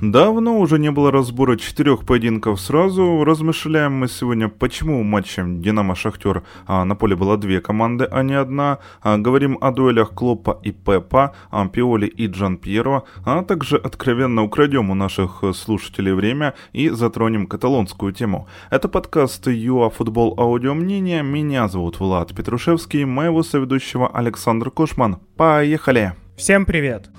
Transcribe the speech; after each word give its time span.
Давно 0.00 0.60
уже 0.60 0.78
не 0.78 0.92
было 0.92 1.10
разбора 1.10 1.56
четырех 1.56 2.06
поединков 2.06 2.60
сразу. 2.60 3.24
Размышляем 3.24 3.94
мы 3.94 4.06
сегодня, 4.06 4.48
почему 4.48 5.02
матчем 5.02 5.60
Динамо-Шахтер 5.60 6.44
а, 6.68 6.84
на 6.84 6.94
поле 6.94 7.16
было 7.16 7.36
две 7.36 7.60
команды, 7.60 8.04
а 8.08 8.22
не 8.22 8.34
одна. 8.34 8.78
А, 9.02 9.18
говорим 9.18 9.58
о 9.60 9.72
дуэлях 9.72 10.14
Клопа 10.14 10.60
и 10.62 10.70
Пепа, 10.70 11.34
а, 11.50 11.66
Пиоли 11.66 12.06
и 12.06 12.28
Джан 12.28 12.58
Пьеро, 12.58 13.02
а 13.24 13.42
также 13.42 13.76
откровенно 13.76 14.44
украдем 14.44 14.90
у 14.90 14.94
наших 14.94 15.42
слушателей 15.52 16.12
время 16.12 16.54
и 16.72 16.90
затронем 16.90 17.48
каталонскую 17.48 18.12
тему. 18.12 18.46
Это 18.70 18.88
подкаст 18.88 19.48
ЮА 19.48 19.90
Футбол 19.90 20.38
Аудио 20.38 20.74
Мнение. 20.74 21.24
Меня 21.24 21.66
зовут 21.66 21.98
Влад 21.98 22.32
Петрушевский, 22.36 23.04
моего 23.04 23.42
соведущего 23.42 24.08
Александр 24.08 24.70
Кошман. 24.70 25.18
Поехали! 25.36 26.12
Всем 26.36 26.66
привет! 26.66 27.10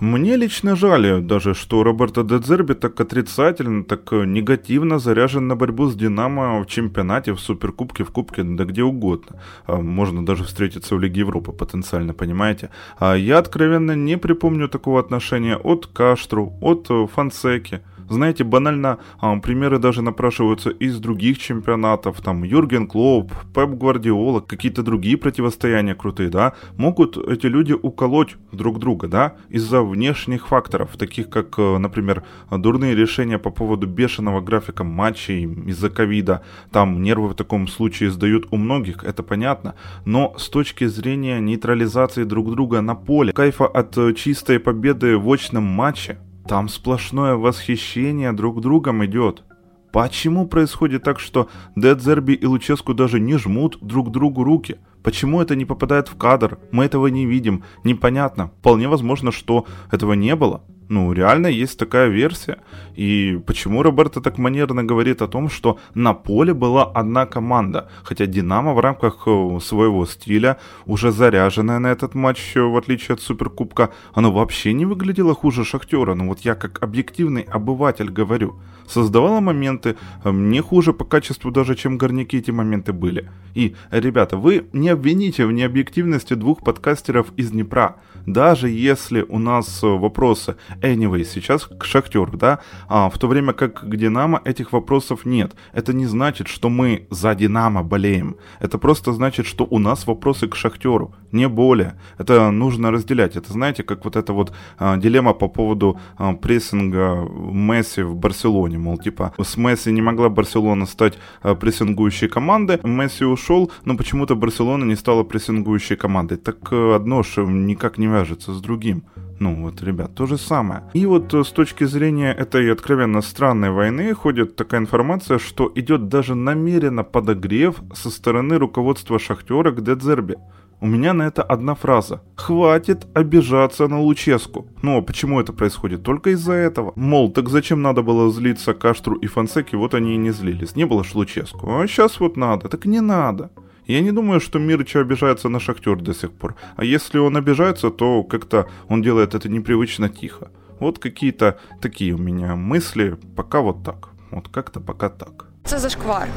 Мне 0.00 0.36
лично 0.36 0.76
жаль 0.76 1.20
даже, 1.22 1.54
что 1.54 1.82
Роберто 1.82 2.22
Дедзерби 2.22 2.74
так 2.74 3.00
отрицательно, 3.00 3.82
так 3.82 4.12
негативно 4.12 5.00
заряжен 5.00 5.48
на 5.48 5.56
борьбу 5.56 5.86
с 5.88 5.96
Динамо 5.96 6.60
в 6.60 6.66
чемпионате, 6.66 7.32
в 7.32 7.40
Суперкубке, 7.40 8.04
в 8.04 8.10
Кубке, 8.12 8.44
да 8.44 8.64
где 8.64 8.84
угодно. 8.84 9.40
А, 9.66 9.76
можно 9.76 10.24
даже 10.24 10.44
встретиться 10.44 10.94
в 10.94 11.00
Лиге 11.00 11.20
Европы 11.20 11.50
потенциально, 11.50 12.14
понимаете? 12.14 12.70
А 12.98 13.16
я 13.16 13.38
откровенно 13.38 13.96
не 13.96 14.16
припомню 14.18 14.68
такого 14.68 15.00
отношения 15.00 15.56
от 15.56 15.86
Каштру, 15.86 16.52
от 16.60 16.88
Фансеки. 17.12 17.80
Знаете, 18.08 18.44
банально 18.44 18.98
а, 19.20 19.36
примеры 19.38 19.78
даже 19.78 20.02
напрашиваются 20.02 20.70
из 20.70 20.98
других 20.98 21.38
чемпионатов. 21.38 22.20
Там 22.20 22.42
Юрген 22.42 22.86
Клоп, 22.86 23.32
Пеп 23.54 23.70
Гвардиола, 23.70 24.40
какие-то 24.40 24.82
другие 24.82 25.16
противостояния 25.16 25.94
крутые, 25.94 26.30
да. 26.30 26.54
Могут 26.76 27.16
эти 27.16 27.46
люди 27.46 27.72
уколоть 27.72 28.36
друг 28.52 28.78
друга, 28.78 29.08
да, 29.08 29.36
из-за 29.48 29.82
внешних 29.82 30.48
факторов, 30.48 30.96
таких 30.96 31.28
как, 31.28 31.58
э, 31.58 31.78
например, 31.78 32.24
дурные 32.50 32.94
решения 32.94 33.38
по 33.38 33.50
поводу 33.50 33.86
бешеного 33.86 34.40
графика 34.40 34.84
матчей 34.84 35.44
из-за 35.66 35.90
ковида. 35.90 36.42
Там 36.70 37.02
нервы 37.02 37.28
в 37.28 37.34
таком 37.34 37.68
случае 37.68 38.10
сдают 38.10 38.46
у 38.50 38.56
многих, 38.56 39.04
это 39.04 39.22
понятно. 39.22 39.74
Но 40.04 40.34
с 40.38 40.48
точки 40.48 40.86
зрения 40.86 41.40
нейтрализации 41.40 42.24
друг 42.24 42.50
друга 42.50 42.80
на 42.80 42.94
поле, 42.94 43.32
кайфа 43.32 43.66
от 43.66 43.96
э, 43.98 44.14
чистой 44.14 44.58
победы 44.58 45.18
в 45.18 45.30
очном 45.30 45.64
матче, 45.64 46.18
там 46.48 46.68
сплошное 46.68 47.34
восхищение 47.36 48.32
друг 48.32 48.62
другом 48.62 49.04
идет. 49.04 49.44
Почему 49.92 50.48
происходит 50.48 51.02
так, 51.02 51.20
что 51.20 51.48
Дедзерби 51.76 52.32
и 52.32 52.46
Луческу 52.46 52.94
даже 52.94 53.20
не 53.20 53.36
жмут 53.36 53.78
друг 53.82 54.10
другу 54.10 54.44
руки? 54.44 54.78
Почему 55.02 55.42
это 55.42 55.54
не 55.54 55.66
попадает 55.66 56.08
в 56.08 56.16
кадр? 56.16 56.58
Мы 56.70 56.86
этого 56.86 57.08
не 57.08 57.26
видим. 57.26 57.64
Непонятно. 57.84 58.50
Вполне 58.60 58.88
возможно, 58.88 59.30
что 59.30 59.66
этого 59.92 60.14
не 60.14 60.34
было. 60.36 60.62
Ну, 60.88 61.12
реально 61.12 61.48
есть 61.48 61.78
такая 61.78 62.08
версия. 62.08 62.58
И 62.96 63.38
почему 63.46 63.82
Роберто 63.82 64.20
так 64.20 64.38
манерно 64.38 64.82
говорит 64.82 65.20
о 65.22 65.28
том, 65.28 65.50
что 65.50 65.78
на 65.94 66.14
поле 66.14 66.54
была 66.54 66.84
одна 66.84 67.26
команда, 67.26 67.90
хотя 68.02 68.26
Динамо 68.26 68.72
в 68.72 68.80
рамках 68.80 69.26
э, 69.26 69.58
своего 69.60 70.06
стиля, 70.06 70.56
уже 70.86 71.12
заряженная 71.12 71.78
на 71.78 71.88
этот 71.88 72.14
матч, 72.14 72.56
э, 72.56 72.60
в 72.60 72.76
отличие 72.76 73.14
от 73.14 73.20
Суперкубка, 73.20 73.90
оно 74.14 74.32
вообще 74.32 74.72
не 74.72 74.86
выглядело 74.86 75.34
хуже 75.34 75.64
Шахтера. 75.64 76.14
Ну 76.14 76.28
вот 76.28 76.40
я 76.40 76.54
как 76.54 76.82
объективный 76.82 77.42
обыватель 77.42 78.10
говорю. 78.10 78.56
Создавала 78.86 79.40
моменты 79.40 79.96
э, 80.24 80.30
не 80.30 80.62
хуже 80.62 80.94
по 80.94 81.04
качеству 81.04 81.50
даже, 81.50 81.74
чем 81.74 81.98
горняки 81.98 82.38
эти 82.38 82.50
моменты 82.50 82.94
были. 82.94 83.28
И, 83.54 83.76
ребята, 83.90 84.38
вы 84.38 84.64
не 84.72 84.88
обвините 84.88 85.44
в 85.44 85.52
необъективности 85.52 86.32
двух 86.32 86.64
подкастеров 86.64 87.26
из 87.36 87.50
Днепра. 87.50 87.96
Даже 88.32 88.68
если 88.68 89.22
у 89.22 89.38
нас 89.38 89.80
вопросы 89.82 90.56
anyway 90.82 91.24
сейчас 91.24 91.64
к 91.64 91.84
Шахтеру, 91.84 92.36
да, 92.36 92.58
а, 92.86 93.08
в 93.08 93.18
то 93.18 93.26
время 93.26 93.54
как 93.54 93.88
к 93.88 93.96
Динамо 93.96 94.42
этих 94.44 94.72
вопросов 94.72 95.24
нет. 95.24 95.52
Это 95.72 95.94
не 95.94 96.04
значит, 96.04 96.46
что 96.46 96.68
мы 96.68 97.06
за 97.10 97.34
Динамо 97.34 97.82
болеем. 97.82 98.36
Это 98.60 98.76
просто 98.76 99.12
значит, 99.14 99.46
что 99.46 99.66
у 99.70 99.78
нас 99.78 100.06
вопросы 100.06 100.46
к 100.46 100.56
Шахтеру, 100.56 101.14
не 101.32 101.48
более. 101.48 101.94
Это 102.18 102.50
нужно 102.50 102.90
разделять. 102.90 103.36
Это 103.36 103.52
знаете, 103.52 103.82
как 103.82 104.04
вот 104.04 104.16
эта 104.16 104.32
вот 104.32 104.52
а, 104.78 104.96
дилемма 104.96 105.34
по 105.34 105.48
поводу 105.48 105.98
а, 106.16 106.34
прессинга 106.34 107.28
Месси 107.28 108.02
в 108.02 108.14
Барселоне, 108.16 108.78
мол, 108.78 108.98
типа 108.98 109.34
с 109.42 109.56
Месси 109.56 109.92
не 109.92 110.02
могла 110.02 110.28
Барселона 110.28 110.86
стать 110.86 111.18
а, 111.42 111.54
прессингующей 111.54 112.28
командой, 112.28 112.80
Месси 112.82 113.24
ушел, 113.24 113.70
но 113.84 113.96
почему-то 113.96 114.36
Барселона 114.36 114.84
не 114.84 114.96
стала 114.96 115.24
прессингующей 115.24 115.96
командой. 115.96 116.38
Так 116.38 116.56
а, 116.72 116.96
одно 116.96 117.22
же 117.22 117.46
никак 117.46 117.98
не 117.98 118.06
вяжется 118.06 118.52
с 118.52 118.60
другим. 118.60 119.04
Ну 119.40 119.54
вот, 119.62 119.82
ребят, 119.82 120.14
то 120.14 120.26
же 120.26 120.36
самое. 120.36 120.82
И 120.94 121.06
вот 121.06 121.32
э, 121.32 121.44
с 121.44 121.48
точки 121.52 121.84
зрения 121.84 122.32
этой 122.32 122.72
откровенно 122.72 123.22
странной 123.22 123.70
войны 123.70 124.12
ходит 124.12 124.56
такая 124.56 124.80
информация, 124.80 125.38
что 125.38 125.70
идет 125.76 126.08
даже 126.08 126.34
намеренно 126.34 127.04
подогрев 127.04 127.76
со 127.94 128.10
стороны 128.10 128.58
руководства 128.58 129.18
Шахтера 129.18 129.70
к 129.70 129.82
Дедзербе. 129.82 130.38
У 130.80 130.86
меня 130.86 131.12
на 131.12 131.26
это 131.26 131.42
одна 131.42 131.74
фраза. 131.74 132.20
Хватит 132.36 133.06
обижаться 133.14 133.88
на 133.88 134.00
Луческу. 134.00 134.66
Ну 134.82 134.98
а 134.98 135.02
почему 135.02 135.40
это 135.40 135.52
происходит? 135.52 136.02
Только 136.02 136.30
из-за 136.30 136.52
этого. 136.52 136.92
Мол, 136.96 137.32
так 137.32 137.48
зачем 137.48 137.82
надо 137.82 138.02
было 138.02 138.30
злиться 138.30 138.74
Каштру 138.74 139.16
и 139.16 139.26
Фансеки, 139.26 139.76
вот 139.76 139.94
они 139.94 140.14
и 140.14 140.18
не 140.18 140.30
злились. 140.30 140.76
Не 140.76 140.86
было 140.86 141.02
ж 141.02 141.14
Луческу. 141.14 141.80
А 141.80 141.86
сейчас 141.88 142.20
вот 142.20 142.36
надо. 142.36 142.68
Так 142.68 142.86
не 142.86 143.00
надо. 143.00 143.50
Я 143.86 144.02
не 144.02 144.12
думаю, 144.12 144.40
что 144.40 144.58
Мирыч 144.58 144.96
обижается 144.96 145.48
на 145.48 145.60
Шахтер 145.60 145.96
до 145.96 146.14
сих 146.14 146.30
пор. 146.30 146.54
А 146.76 146.84
если 146.84 147.18
он 147.18 147.36
обижается, 147.36 147.90
то 147.90 148.22
как-то 148.22 148.66
он 148.88 149.02
делает 149.02 149.34
это 149.34 149.48
непривычно 149.48 150.08
тихо. 150.08 150.48
Вот 150.80 150.98
какие-то 150.98 151.58
такие 151.80 152.12
у 152.14 152.18
меня 152.18 152.54
мысли. 152.54 153.16
Пока 153.36 153.60
вот 153.60 153.82
так. 153.82 154.08
Вот 154.30 154.48
как-то 154.48 154.80
пока 154.80 155.08
так. 155.08 155.46
Це 155.64 155.78
зашквар. 155.78 156.28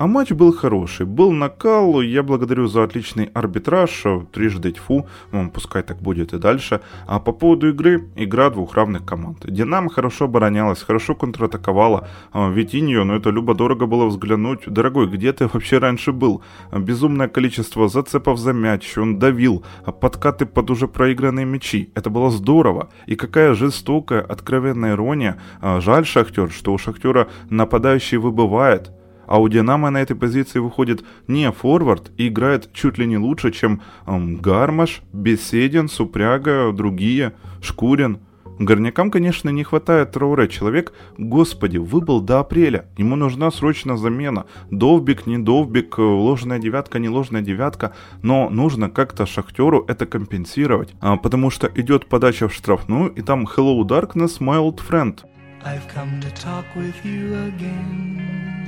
А 0.00 0.06
матч 0.06 0.30
был 0.32 0.50
хороший. 0.50 1.04
Был 1.04 1.30
накал, 1.30 2.00
я 2.00 2.22
благодарю 2.22 2.68
за 2.68 2.84
отличный 2.84 3.26
арбитраж, 3.34 4.02
трижды 4.32 4.72
тьфу, 4.72 5.06
ну, 5.30 5.50
пускай 5.50 5.82
так 5.82 6.00
будет 6.00 6.32
и 6.32 6.38
дальше. 6.38 6.80
А 7.06 7.20
по 7.20 7.32
поводу 7.32 7.68
игры, 7.68 8.08
игра 8.16 8.48
двух 8.48 8.76
равных 8.76 9.04
команд. 9.04 9.44
Динамо 9.44 9.90
хорошо 9.90 10.24
оборонялась, 10.24 10.82
хорошо 10.82 11.14
контратаковала. 11.14 12.08
А, 12.32 12.50
Витиньо, 12.50 13.04
ну 13.04 13.14
это 13.14 13.28
любо-дорого 13.28 13.84
было 13.84 14.06
взглянуть. 14.06 14.60
Дорогой, 14.66 15.06
где 15.06 15.34
ты 15.34 15.46
вообще 15.52 15.76
раньше 15.76 16.12
был? 16.12 16.40
Безумное 16.72 17.28
количество 17.28 17.86
зацепов 17.90 18.38
за 18.38 18.54
мяч, 18.54 18.96
он 18.96 19.18
давил, 19.18 19.66
подкаты 20.00 20.46
под 20.46 20.70
уже 20.70 20.88
проигранные 20.88 21.44
мячи. 21.44 21.92
Это 21.94 22.08
было 22.08 22.30
здорово. 22.30 22.88
И 23.04 23.16
какая 23.16 23.52
жестокая, 23.52 24.22
откровенная 24.22 24.94
ирония. 24.94 25.38
А, 25.60 25.78
жаль 25.82 26.06
Шахтер, 26.06 26.50
что 26.50 26.72
у 26.72 26.78
Шахтера 26.78 27.28
нападающий 27.50 28.16
выбывает 28.16 28.92
а 29.30 29.38
у 29.38 29.48
Динамо 29.48 29.90
на 29.90 30.02
этой 30.02 30.16
позиции 30.16 30.58
выходит 30.58 31.04
не 31.28 31.50
форвард 31.52 32.10
и 32.16 32.26
играет 32.26 32.72
чуть 32.72 32.98
ли 32.98 33.06
не 33.06 33.16
лучше, 33.16 33.52
чем 33.52 33.80
эм, 34.06 34.38
Гармаш, 34.38 35.02
Беседин, 35.12 35.88
Супряга, 35.88 36.72
другие, 36.72 37.34
Шкурин. 37.62 38.18
Горнякам, 38.58 39.10
конечно, 39.12 39.48
не 39.48 39.62
хватает 39.62 40.10
Трауре. 40.10 40.48
Человек, 40.48 40.92
господи, 41.16 41.78
выбыл 41.78 42.20
до 42.20 42.40
апреля. 42.40 42.86
Ему 42.98 43.14
нужна 43.14 43.52
срочно 43.52 43.96
замена. 43.96 44.46
Довбик, 44.70 45.28
не 45.28 45.38
довбик, 45.38 45.96
ложная 45.98 46.58
девятка, 46.58 46.98
не 46.98 47.08
ложная 47.08 47.40
девятка. 47.40 47.94
Но 48.22 48.50
нужно 48.50 48.90
как-то 48.90 49.26
Шахтеру 49.26 49.84
это 49.86 50.06
компенсировать. 50.06 50.92
А, 51.00 51.16
потому 51.16 51.50
что 51.50 51.70
идет 51.74 52.06
подача 52.06 52.48
в 52.48 52.52
штрафную, 52.52 53.10
и 53.12 53.22
там 53.22 53.46
Hello 53.46 53.80
Darkness, 53.82 54.40
my 54.40 54.58
old 54.58 54.80
friend. 54.80 55.20
I've 55.64 55.86
come 55.94 56.20
to 56.20 56.30
talk 56.34 56.64
with 56.74 56.96
you 57.04 57.34
again. 57.46 58.59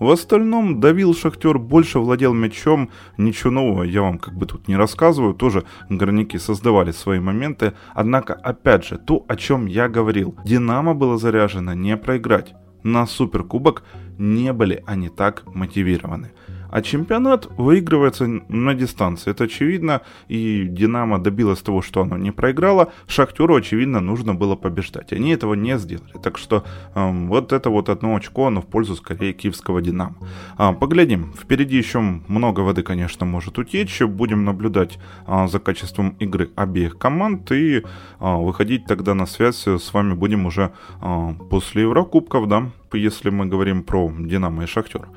В 0.00 0.10
остальном 0.10 0.80
давил 0.80 1.14
Шахтер, 1.14 1.58
больше 1.58 1.98
владел 1.98 2.32
мячом, 2.32 2.88
ничего 3.18 3.50
нового 3.50 3.82
я 3.82 4.00
вам 4.00 4.18
как 4.18 4.34
бы 4.34 4.46
тут 4.46 4.66
не 4.66 4.74
рассказываю, 4.74 5.34
тоже 5.34 5.64
горняки 5.90 6.38
создавали 6.38 6.90
свои 6.90 7.20
моменты, 7.20 7.74
однако 7.92 8.32
опять 8.32 8.86
же, 8.86 8.96
то, 8.96 9.26
о 9.28 9.36
чем 9.36 9.66
я 9.66 9.90
говорил, 9.90 10.34
Динамо 10.42 10.94
было 10.94 11.18
заряжено 11.18 11.74
не 11.74 11.98
проиграть. 11.98 12.54
На 12.82 13.06
Суперкубок 13.06 13.82
не 14.16 14.54
были 14.54 14.82
они 14.86 15.10
так 15.10 15.44
мотивированы. 15.54 16.32
А 16.70 16.82
чемпионат 16.82 17.46
выигрывается 17.56 18.26
на 18.26 18.74
дистанции, 18.74 19.30
это 19.30 19.44
очевидно, 19.44 20.02
и 20.28 20.66
Динамо 20.68 21.18
добилась 21.18 21.60
того, 21.60 21.82
что 21.82 22.02
оно 22.02 22.16
не 22.16 22.30
проиграло, 22.30 22.92
Шахтеру, 23.06 23.56
очевидно, 23.56 24.00
нужно 24.00 24.34
было 24.34 24.56
побеждать. 24.56 25.12
Они 25.12 25.30
этого 25.30 25.54
не 25.54 25.78
сделали, 25.78 26.12
так 26.22 26.38
что 26.38 26.64
э, 26.94 27.26
вот 27.26 27.52
это 27.52 27.70
вот 27.70 27.88
одно 27.88 28.14
очко, 28.16 28.46
оно 28.46 28.60
в 28.62 28.66
пользу 28.66 28.94
скорее 28.96 29.32
киевского 29.32 29.82
Динамо. 29.82 30.16
А, 30.56 30.72
поглядим, 30.72 31.32
впереди 31.32 31.76
еще 31.76 32.00
много 32.00 32.60
воды, 32.60 32.82
конечно, 32.82 33.26
может 33.26 33.58
утечь, 33.58 34.00
будем 34.02 34.44
наблюдать 34.44 34.98
а, 35.26 35.48
за 35.48 35.58
качеством 35.58 36.10
игры 36.20 36.50
обеих 36.56 36.98
команд 36.98 37.50
и 37.52 37.82
а, 38.18 38.36
выходить 38.36 38.86
тогда 38.86 39.14
на 39.14 39.26
связь 39.26 39.66
с 39.66 39.92
вами 39.92 40.14
будем 40.14 40.46
уже 40.46 40.72
а, 41.00 41.34
после 41.50 41.82
Еврокубков, 41.82 42.48
да, 42.48 42.70
если 42.92 43.30
мы 43.30 43.46
говорим 43.46 43.82
про 43.82 44.10
Динамо 44.18 44.64
и 44.64 44.66
Шахтер. 44.66 45.08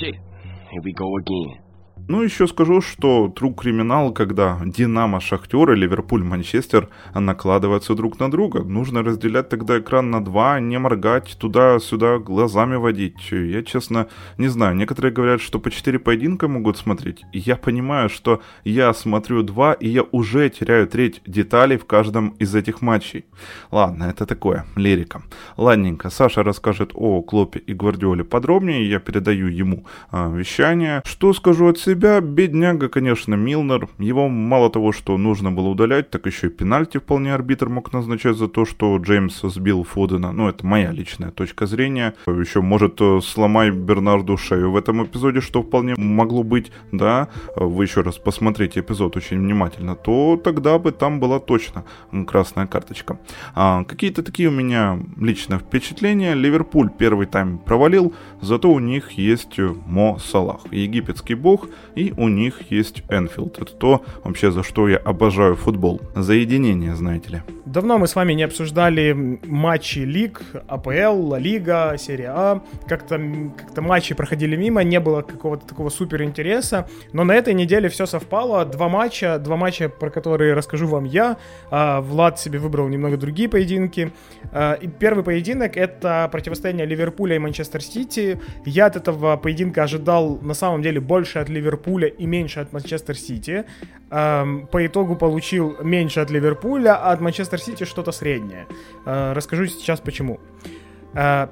Shit. 0.00 0.35
Here 0.70 0.82
we 0.82 0.92
go 0.92 1.16
again. 1.16 1.65
Ну, 2.08 2.22
еще 2.22 2.46
скажу, 2.46 2.80
что 2.80 3.26
true 3.26 3.52
криминал, 3.52 4.12
когда 4.12 4.60
Динамо, 4.64 5.20
Шахтер 5.20 5.72
и 5.72 5.76
Ливерпуль, 5.76 6.22
Манчестер 6.22 6.88
накладываются 7.12 7.96
друг 7.96 8.20
на 8.20 8.30
друга. 8.30 8.62
Нужно 8.62 9.02
разделять 9.02 9.48
тогда 9.48 9.80
экран 9.80 10.12
на 10.12 10.24
два, 10.24 10.60
не 10.60 10.78
моргать, 10.78 11.36
туда-сюда 11.36 12.18
глазами 12.18 12.76
водить. 12.76 13.16
Я, 13.32 13.64
честно, 13.64 14.06
не 14.38 14.46
знаю. 14.46 14.76
Некоторые 14.76 15.12
говорят, 15.12 15.40
что 15.40 15.58
по 15.58 15.68
четыре 15.68 15.98
поединка 15.98 16.46
могут 16.46 16.76
смотреть. 16.76 17.24
Я 17.32 17.56
понимаю, 17.56 18.08
что 18.08 18.40
я 18.62 18.94
смотрю 18.94 19.42
два, 19.42 19.72
и 19.72 19.88
я 19.88 20.04
уже 20.12 20.48
теряю 20.48 20.86
треть 20.86 21.22
деталей 21.26 21.76
в 21.76 21.86
каждом 21.86 22.36
из 22.38 22.54
этих 22.54 22.82
матчей. 22.82 23.24
Ладно, 23.72 24.04
это 24.04 24.26
такое, 24.26 24.64
лирика. 24.76 25.22
Ладненько, 25.56 26.10
Саша 26.10 26.44
расскажет 26.44 26.92
о 26.94 27.22
Клопе 27.22 27.58
и 27.58 27.74
Гвардиоле 27.74 28.22
подробнее, 28.22 28.88
я 28.88 29.00
передаю 29.00 29.48
ему 29.48 29.86
а, 30.12 30.30
вещание. 30.30 31.02
Что 31.04 31.32
скажу 31.32 31.66
от 31.66 31.78
себя? 31.78 31.95
Бедняга, 31.96 32.88
конечно, 32.88 33.34
Милнер. 33.34 33.88
Его 33.98 34.28
мало 34.28 34.70
того, 34.70 34.92
что 34.92 35.16
нужно 35.16 35.50
было 35.52 35.68
удалять, 35.68 36.10
так 36.10 36.26
еще 36.26 36.48
и 36.48 36.50
пенальти 36.50 36.98
вполне 36.98 37.34
арбитр 37.34 37.68
мог 37.68 37.92
назначать 37.92 38.36
за 38.36 38.48
то, 38.48 38.64
что 38.64 38.96
Джеймс 38.98 39.40
сбил 39.42 39.82
Фодена. 39.84 40.32
Ну, 40.32 40.48
это 40.48 40.66
моя 40.66 40.92
личная 40.92 41.30
точка 41.30 41.66
зрения. 41.66 42.14
Еще, 42.26 42.60
может, 42.60 43.00
э, 43.00 43.20
сломай 43.22 43.70
Бернарду 43.70 44.36
шею 44.36 44.70
в 44.70 44.76
этом 44.76 45.04
эпизоде, 45.04 45.40
что 45.40 45.62
вполне 45.62 45.94
могло 45.96 46.42
быть, 46.42 46.70
да. 46.92 47.28
Вы 47.56 47.84
еще 47.84 48.02
раз 48.02 48.16
посмотрите 48.16 48.80
эпизод 48.80 49.16
очень 49.16 49.38
внимательно, 49.38 49.94
то 49.94 50.40
тогда 50.42 50.78
бы 50.78 50.92
там 50.92 51.20
была 51.20 51.40
точно 51.40 51.84
красная 52.26 52.66
карточка. 52.66 53.18
А, 53.54 53.84
какие-то 53.84 54.22
такие 54.22 54.48
у 54.48 54.52
меня 54.52 54.98
лично 55.20 55.58
впечатления. 55.58 56.34
Ливерпуль 56.34 56.90
первый 56.90 57.26
тайм 57.26 57.58
провалил, 57.58 58.14
зато 58.40 58.70
у 58.70 58.78
них 58.78 59.12
есть 59.12 59.58
Мо 59.86 60.18
Салах, 60.18 60.60
египетский 60.70 61.34
бог, 61.34 61.68
и 61.96 62.12
у 62.16 62.28
них 62.28 62.70
есть 62.70 63.02
Энфилд. 63.08 63.58
Это 63.58 63.72
то 63.72 64.04
вообще, 64.22 64.52
за 64.52 64.62
что 64.62 64.88
я 64.88 64.98
обожаю 64.98 65.56
футбол. 65.56 66.00
За 66.14 66.34
единение, 66.34 66.94
знаете 66.94 67.30
ли. 67.30 67.42
Давно 67.64 67.98
мы 67.98 68.06
с 68.06 68.14
вами 68.14 68.34
не 68.34 68.44
обсуждали 68.44 69.40
матчи 69.44 70.00
лиг, 70.00 70.42
АПЛ, 70.68 71.28
Ла 71.28 71.38
Лига, 71.38 71.96
Серия 71.98 72.30
А. 72.34 72.62
Как-то 72.86 73.18
как 73.56 73.82
матчи 73.82 74.14
проходили 74.14 74.56
мимо, 74.56 74.84
не 74.84 75.00
было 75.00 75.22
какого-то 75.22 75.66
такого 75.66 75.88
супер 75.88 76.22
интереса. 76.22 76.86
Но 77.12 77.24
на 77.24 77.32
этой 77.32 77.54
неделе 77.54 77.88
все 77.88 78.06
совпало. 78.06 78.64
Два 78.66 78.88
матча, 78.88 79.38
два 79.38 79.56
матча, 79.56 79.88
про 79.88 80.10
которые 80.10 80.52
расскажу 80.52 80.86
вам 80.86 81.04
я. 81.04 81.38
А, 81.70 82.02
Влад 82.02 82.38
себе 82.38 82.58
выбрал 82.58 82.88
немного 82.88 83.16
другие 83.16 83.48
поединки. 83.48 84.12
А, 84.52 84.74
и 84.74 84.86
первый 84.86 85.24
поединок 85.24 85.78
это 85.78 86.28
противостояние 86.30 86.84
Ливерпуля 86.84 87.36
и 87.36 87.38
Манчестер 87.38 87.82
Сити. 87.82 88.38
Я 88.66 88.86
от 88.86 88.96
этого 88.96 89.38
поединка 89.38 89.82
ожидал 89.82 90.38
на 90.42 90.52
самом 90.52 90.82
деле 90.82 91.00
больше 91.00 91.38
от 91.38 91.48
Ливерпуля 91.48 91.85
и 91.86 92.26
меньше 92.26 92.60
от 92.60 92.72
Манчестер 92.72 93.16
Сити. 93.16 93.64
По 94.08 94.86
итогу 94.86 95.16
получил 95.16 95.76
меньше 95.82 96.20
от 96.20 96.30
Ливерпуля, 96.30 96.96
а 96.96 97.12
от 97.12 97.20
Манчестер 97.20 97.60
Сити 97.60 97.84
что-то 97.84 98.12
среднее. 98.12 98.66
А, 99.04 99.34
расскажу 99.34 99.66
сейчас 99.66 100.00
почему. 100.00 100.34
Э, 100.34 100.85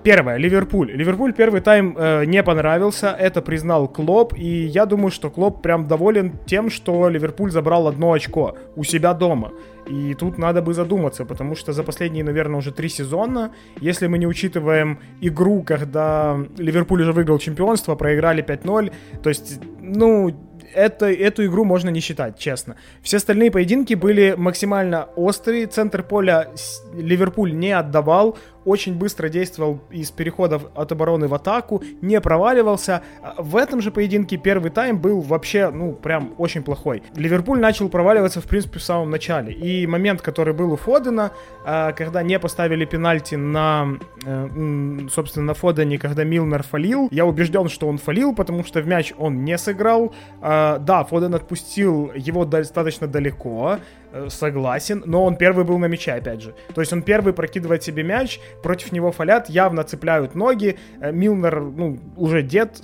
первое, 0.02 0.36
Ливерпуль. 0.36 0.92
Ливерпуль 0.92 1.32
первый 1.32 1.60
тайм 1.60 1.96
э, 1.96 2.26
не 2.26 2.42
понравился, 2.42 3.16
это 3.18 3.40
признал 3.40 3.88
Клоп, 3.88 4.34
и 4.36 4.66
я 4.66 4.84
думаю, 4.86 5.10
что 5.10 5.30
Клоп 5.30 5.62
прям 5.62 5.86
доволен 5.86 6.32
тем, 6.46 6.70
что 6.70 7.08
Ливерпуль 7.08 7.50
забрал 7.50 7.88
одно 7.88 8.12
очко 8.12 8.56
у 8.76 8.84
себя 8.84 9.14
дома. 9.14 9.52
И 9.86 10.14
тут 10.14 10.38
надо 10.38 10.62
бы 10.62 10.74
задуматься, 10.74 11.24
потому 11.24 11.56
что 11.56 11.72
за 11.72 11.82
последние, 11.82 12.24
наверное, 12.24 12.58
уже 12.58 12.72
три 12.72 12.88
сезона, 12.88 13.52
если 13.80 14.06
мы 14.06 14.18
не 14.18 14.26
учитываем 14.26 14.98
игру, 15.20 15.62
когда 15.62 16.36
Ливерпуль 16.58 17.02
уже 17.02 17.12
выиграл 17.12 17.38
чемпионство, 17.38 17.94
проиграли 17.94 18.42
5-0, 18.42 18.92
то 19.22 19.28
есть, 19.28 19.60
ну, 19.80 20.34
это, 20.74 21.06
эту 21.06 21.44
игру 21.46 21.64
можно 21.64 21.90
не 21.90 22.00
считать, 22.00 22.38
честно. 22.38 22.76
Все 23.02 23.18
остальные 23.18 23.50
поединки 23.50 23.94
были 23.94 24.34
максимально 24.36 25.08
острые. 25.16 25.66
Центр 25.66 26.02
поля 26.02 26.48
Ливерпуль 26.94 27.54
не 27.54 27.72
отдавал 27.72 28.36
очень 28.64 28.94
быстро 28.94 29.28
действовал 29.28 29.80
из 29.90 30.10
переходов 30.10 30.66
от 30.74 30.92
обороны 30.92 31.28
в 31.28 31.34
атаку, 31.34 31.82
не 32.00 32.20
проваливался. 32.20 33.02
А 33.22 33.34
в 33.38 33.56
этом 33.56 33.80
же 33.80 33.90
поединке 33.90 34.36
первый 34.36 34.70
тайм 34.70 34.98
был 34.98 35.20
вообще, 35.20 35.70
ну, 35.70 35.92
прям 35.92 36.34
очень 36.38 36.62
плохой. 36.62 37.02
Ливерпуль 37.16 37.60
начал 37.60 37.88
проваливаться, 37.88 38.40
в 38.40 38.46
принципе, 38.46 38.78
в 38.78 38.82
самом 38.82 39.10
начале. 39.10 39.52
И 39.52 39.86
момент, 39.86 40.22
который 40.22 40.54
был 40.54 40.72
у 40.72 40.76
Фодена, 40.76 41.32
а, 41.64 41.92
когда 41.92 42.22
не 42.22 42.38
поставили 42.38 42.84
пенальти 42.84 43.34
на, 43.34 43.98
э, 44.24 45.08
собственно, 45.10 45.46
на 45.46 45.54
Фодене, 45.54 45.98
когда 45.98 46.24
Милнер 46.24 46.62
фалил, 46.62 47.08
я 47.10 47.26
убежден, 47.26 47.68
что 47.68 47.88
он 47.88 47.98
фалил, 47.98 48.34
потому 48.34 48.64
что 48.64 48.80
в 48.80 48.86
мяч 48.86 49.12
он 49.18 49.44
не 49.44 49.58
сыграл. 49.58 50.14
А, 50.40 50.78
да, 50.78 51.04
Фоден 51.04 51.34
отпустил 51.34 52.12
его 52.14 52.44
достаточно 52.44 53.06
далеко, 53.06 53.78
Э, 54.14 54.28
согласен, 54.30 55.02
но 55.06 55.24
он 55.24 55.34
первый 55.34 55.64
был 55.64 55.76
на 55.78 55.86
мяче, 55.86 56.12
опять 56.12 56.40
же. 56.40 56.54
То 56.72 56.80
есть 56.80 56.92
он 56.92 57.02
первый 57.02 57.32
прокидывает 57.32 57.82
себе 57.82 58.04
мяч, 58.04 58.38
против 58.62 58.92
него 58.92 59.12
фалят, 59.12 59.48
явно 59.48 59.84
цепляют 59.84 60.34
ноги. 60.34 60.76
Э, 61.00 61.12
Милнер, 61.12 61.60
ну, 61.60 61.98
уже 62.16 62.42
дед, 62.42 62.80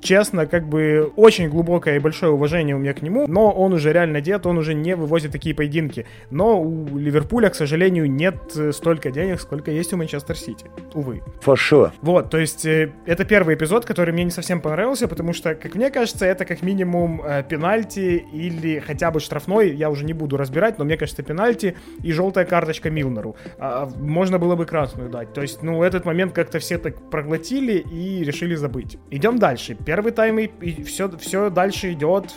честно, 0.00 0.46
как 0.46 0.68
бы 0.68 1.12
очень 1.16 1.48
глубокое 1.48 1.96
и 1.96 1.98
большое 1.98 2.32
уважение 2.32 2.76
у 2.76 2.78
меня 2.78 2.94
к 2.94 3.02
нему, 3.02 3.26
но 3.26 3.50
он 3.50 3.72
уже 3.72 3.92
реально 3.92 4.20
дед, 4.20 4.46
он 4.46 4.58
уже 4.58 4.74
не 4.74 4.94
вывозит 4.94 5.32
такие 5.32 5.54
поединки. 5.54 6.06
Но 6.30 6.60
у 6.60 6.96
Ливерпуля, 6.96 7.50
к 7.50 7.54
сожалению, 7.54 8.10
нет 8.10 8.36
э, 8.56 8.72
столько 8.72 9.10
денег, 9.10 9.40
сколько 9.40 9.70
есть 9.70 9.92
у 9.92 9.96
Манчестер 9.96 10.36
Сити. 10.36 10.66
Увы. 10.94 11.22
For 11.44 11.56
sure. 11.56 11.90
Вот, 12.02 12.30
то 12.30 12.38
есть 12.38 12.64
это 12.64 13.24
первый 13.24 13.56
эпизод, 13.56 13.84
который 13.84 14.12
мне 14.12 14.24
не 14.24 14.30
совсем 14.30 14.60
понравился, 14.60 15.08
потому 15.08 15.32
что, 15.32 15.54
как 15.54 15.74
мне 15.74 15.90
кажется, 15.90 16.26
это 16.26 16.44
как 16.44 16.62
минимум 16.62 17.22
пенальти 17.48 18.24
или 18.32 18.78
хотя 18.78 19.10
бы 19.10 19.20
штрафной, 19.20 19.74
я 19.74 19.90
уже 19.90 20.04
не 20.04 20.12
буду 20.12 20.36
разбирать 20.36 20.76
но 20.78 20.84
мне 20.84 20.96
кажется, 20.96 21.22
пенальти 21.22 21.76
и 22.02 22.12
желтая 22.12 22.44
карточка 22.44 22.90
Милнеру. 22.90 23.36
А, 23.58 23.88
можно 23.96 24.38
было 24.38 24.56
бы 24.56 24.66
красную 24.66 24.95
дать. 24.96 25.32
То 25.32 25.42
есть, 25.42 25.62
ну, 25.62 25.82
этот 25.82 26.04
момент 26.04 26.32
как-то 26.32 26.58
все 26.58 26.78
так 26.78 27.10
проглотили 27.10 27.74
и 27.78 28.24
решили 28.24 28.54
забыть. 28.54 28.98
Идем 29.10 29.38
дальше. 29.38 29.74
Первый 29.74 30.12
тайм 30.12 30.38
и 30.38 30.82
все, 30.82 31.10
все 31.18 31.50
дальше 31.50 31.92
идет 31.92 32.34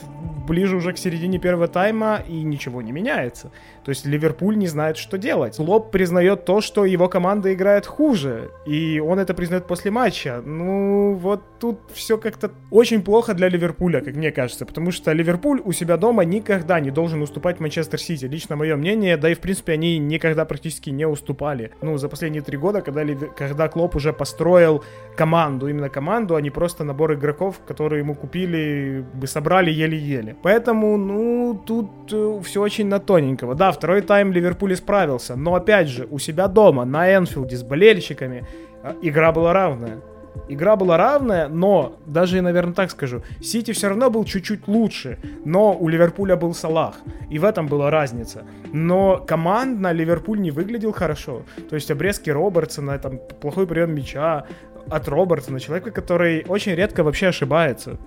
ближе 0.47 0.75
уже 0.75 0.93
к 0.93 0.97
середине 0.97 1.37
первого 1.39 1.67
тайма 1.67 2.23
и 2.27 2.41
ничего 2.41 2.81
не 2.81 2.91
меняется. 2.91 3.51
То 3.89 3.91
есть 3.91 4.05
Ливерпуль 4.05 4.55
не 4.55 4.67
знает, 4.67 4.97
что 4.97 5.17
делать. 5.17 5.57
Лоб 5.57 5.89
признает 5.89 6.45
то, 6.45 6.61
что 6.61 6.85
его 6.85 7.09
команда 7.09 7.51
играет 7.51 7.87
хуже, 7.87 8.51
и 8.67 8.99
он 8.99 9.17
это 9.17 9.33
признает 9.33 9.65
после 9.65 9.89
матча. 9.89 10.43
Ну, 10.45 11.15
вот 11.15 11.41
тут 11.59 11.79
все 11.91 12.19
как-то 12.19 12.51
очень 12.69 13.01
плохо 13.01 13.33
для 13.33 13.49
Ливерпуля, 13.49 14.01
как 14.01 14.15
мне 14.15 14.31
кажется, 14.31 14.67
потому 14.67 14.91
что 14.91 15.11
Ливерпуль 15.11 15.59
у 15.65 15.71
себя 15.71 15.97
дома 15.97 16.23
никогда 16.23 16.79
не 16.79 16.91
должен 16.91 17.23
уступать 17.23 17.59
Манчестер 17.59 17.99
Сити. 17.99 18.25
Лично 18.25 18.55
мое 18.55 18.75
мнение, 18.75 19.17
да 19.17 19.31
и 19.31 19.33
в 19.33 19.39
принципе 19.39 19.73
они 19.73 19.97
никогда 19.97 20.45
практически 20.45 20.91
не 20.91 21.07
уступали. 21.07 21.71
Ну, 21.81 21.97
за 21.97 22.09
последние 22.09 22.43
три 22.43 22.57
года, 22.57 22.81
когда, 22.81 23.03
когда 23.35 23.69
Клоп 23.69 23.95
уже 23.95 24.13
построил 24.13 24.83
команду, 25.15 25.67
именно 25.67 25.89
команду, 25.89 26.35
а 26.35 26.41
не 26.41 26.51
просто 26.51 26.83
набор 26.83 27.15
игроков, 27.15 27.59
которые 27.67 28.01
ему 28.01 28.13
купили, 28.13 29.03
бы 29.15 29.25
собрали 29.25 29.71
еле-еле. 29.71 30.35
Поэтому, 30.43 30.95
ну, 30.95 31.59
тут 31.65 31.89
э, 32.11 32.39
все 32.43 32.61
очень 32.61 32.87
на 32.87 32.99
тоненького. 32.99 33.55
Да, 33.55 33.71
второй 33.79 34.01
тайм 34.01 34.33
Ливерпуль 34.33 34.73
исправился, 34.73 35.35
но 35.35 35.55
опять 35.55 35.87
же, 35.87 36.05
у 36.11 36.19
себя 36.19 36.47
дома, 36.47 36.83
на 36.85 37.15
Энфилде 37.15 37.55
с 37.55 37.63
болельщиками, 37.63 38.45
э, 38.83 38.93
игра 39.01 39.31
была 39.31 39.53
равная. 39.53 40.01
Игра 40.49 40.75
была 40.75 40.97
равная, 40.97 41.47
но, 41.47 41.95
даже, 42.05 42.41
наверное, 42.41 42.73
так 42.73 42.91
скажу, 42.91 43.23
Сити 43.41 43.71
все 43.71 43.87
равно 43.87 44.09
был 44.09 44.25
чуть-чуть 44.25 44.67
лучше, 44.67 45.17
но 45.45 45.73
у 45.73 45.87
Ливерпуля 45.87 46.35
был 46.35 46.53
Салах, 46.53 46.95
и 47.29 47.39
в 47.39 47.45
этом 47.45 47.67
была 47.67 47.89
разница. 47.89 48.43
Но 48.73 49.17
командно 49.17 49.93
Ливерпуль 49.93 50.41
не 50.41 50.51
выглядел 50.51 50.91
хорошо. 50.91 51.43
То 51.69 51.75
есть 51.75 51.89
обрезки 51.91 52.29
Робертсона, 52.29 52.99
там, 52.99 53.19
плохой 53.41 53.65
прием 53.65 53.95
мяча 53.95 54.45
от 54.89 55.07
Робертсона, 55.07 55.59
человека, 55.59 55.91
который 55.91 56.45
очень 56.49 56.75
редко 56.75 57.03
вообще 57.03 57.27
ошибается. 57.27 57.97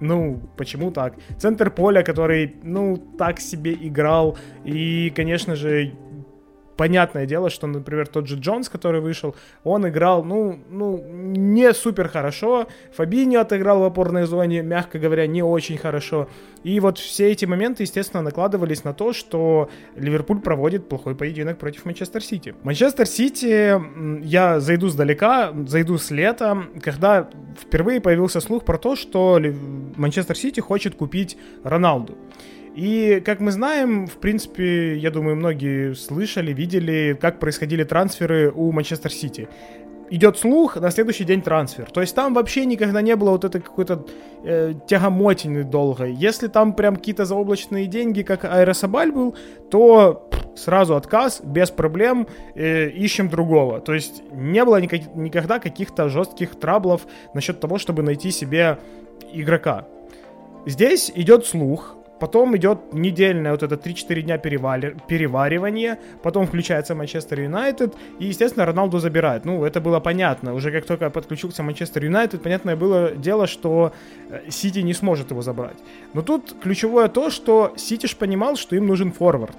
Ну, 0.00 0.40
почему 0.56 0.90
так? 0.90 1.14
Центр 1.38 1.70
поля, 1.70 2.02
который, 2.02 2.56
ну, 2.62 2.96
так 3.18 3.40
себе 3.40 3.72
играл. 3.72 4.36
И, 4.64 5.10
конечно 5.14 5.56
же, 5.56 5.92
понятное 6.76 7.26
дело, 7.26 7.50
что, 7.50 7.66
например, 7.66 8.06
тот 8.06 8.26
же 8.26 8.36
Джонс, 8.36 8.68
который 8.68 9.00
вышел, 9.00 9.34
он 9.64 9.88
играл, 9.88 10.24
ну, 10.24 10.58
ну, 10.70 11.04
не 11.08 11.72
супер 11.72 12.08
хорошо. 12.08 12.66
Фабини 12.94 13.36
отыграл 13.36 13.80
в 13.80 13.84
опорной 13.84 14.24
зоне, 14.24 14.62
мягко 14.62 14.98
говоря, 14.98 15.26
не 15.26 15.42
очень 15.42 15.76
хорошо. 15.76 16.28
И 16.64 16.80
вот 16.80 16.98
все 16.98 17.30
эти 17.30 17.44
моменты, 17.44 17.82
естественно, 17.82 18.22
накладывались 18.22 18.84
на 18.84 18.94
то, 18.94 19.12
что 19.12 19.68
Ливерпуль 19.96 20.40
проводит 20.40 20.88
плохой 20.88 21.14
поединок 21.14 21.58
против 21.58 21.84
Манчестер 21.84 22.22
Сити. 22.22 22.54
Манчестер 22.62 23.06
Сити, 23.06 23.80
я 24.24 24.60
зайду 24.60 24.88
сдалека, 24.88 25.52
зайду 25.66 25.98
с 25.98 26.10
лета, 26.10 26.64
когда 26.82 27.28
впервые 27.60 28.00
появился 28.00 28.40
слух 28.40 28.64
про 28.64 28.78
то, 28.78 28.96
что 28.96 29.40
Манчестер 29.96 30.36
Сити 30.36 30.60
хочет 30.60 30.94
купить 30.94 31.36
Роналду. 31.64 32.16
И, 32.74 33.22
как 33.24 33.40
мы 33.40 33.50
знаем, 33.50 34.06
в 34.06 34.16
принципе, 34.16 34.96
я 34.96 35.10
думаю, 35.10 35.36
многие 35.36 35.94
слышали, 35.94 36.52
видели, 36.52 37.16
как 37.20 37.38
происходили 37.38 37.84
трансферы 37.84 38.50
у 38.50 38.72
Манчестер 38.72 39.12
Сити. 39.12 39.48
идет 40.10 40.38
слух, 40.38 40.76
на 40.76 40.90
следующий 40.90 41.24
день 41.24 41.40
трансфер. 41.40 41.90
То 41.90 42.00
есть 42.02 42.14
там 42.14 42.34
вообще 42.34 42.66
никогда 42.66 43.00
не 43.02 43.16
было 43.16 43.30
вот 43.30 43.44
этой 43.44 43.60
какой-то 43.62 44.06
э, 44.44 44.74
тягомотины 44.86 45.64
долгой. 45.64 46.12
Если 46.12 46.48
там 46.48 46.74
прям 46.74 46.96
какие-то 46.96 47.24
заоблачные 47.24 47.86
деньги, 47.86 48.22
как 48.22 48.44
Аэросабаль 48.44 49.10
был, 49.10 49.34
то 49.70 50.28
сразу 50.54 50.96
отказ, 50.96 51.40
без 51.42 51.70
проблем, 51.70 52.26
э, 52.54 52.88
ищем 52.88 53.28
другого. 53.28 53.80
То 53.80 53.94
есть 53.94 54.22
не 54.32 54.64
было 54.64 54.80
никак, 54.80 55.14
никогда 55.14 55.58
каких-то 55.58 56.08
жестких 56.08 56.58
траблов 56.60 57.06
насчет 57.34 57.60
того, 57.60 57.78
чтобы 57.78 58.02
найти 58.02 58.30
себе 58.30 58.78
игрока. 59.32 59.86
Здесь 60.66 61.10
идет 61.14 61.46
слух, 61.46 61.96
Потом 62.22 62.56
идет 62.56 62.78
недельное 62.92 63.50
вот 63.50 63.64
это 63.64 63.74
3-4 63.74 64.22
дня 64.22 64.38
перевали, 64.38 64.96
переваривания, 65.08 65.98
потом 66.22 66.46
включается 66.46 66.94
Манчестер 66.94 67.40
Юнайтед, 67.40 67.96
и, 68.20 68.26
естественно, 68.26 68.64
Роналду 68.64 69.00
забирает. 69.00 69.44
Ну, 69.44 69.64
это 69.64 69.80
было 69.80 69.98
понятно. 69.98 70.54
Уже 70.54 70.70
как 70.70 70.86
только 70.86 71.10
подключился 71.10 71.64
Манчестер 71.64 72.04
Юнайтед, 72.04 72.40
понятное 72.40 72.76
было 72.76 73.10
дело, 73.10 73.48
что 73.48 73.92
э, 74.30 74.50
Сити 74.50 74.78
не 74.78 74.94
сможет 74.94 75.32
его 75.32 75.42
забрать. 75.42 75.78
Но 76.14 76.22
тут 76.22 76.54
ключевое 76.62 77.08
то, 77.08 77.28
что 77.30 77.72
Сити 77.76 78.06
ж 78.06 78.14
понимал, 78.14 78.54
что 78.54 78.76
им 78.76 78.86
нужен 78.86 79.10
форвард. 79.10 79.56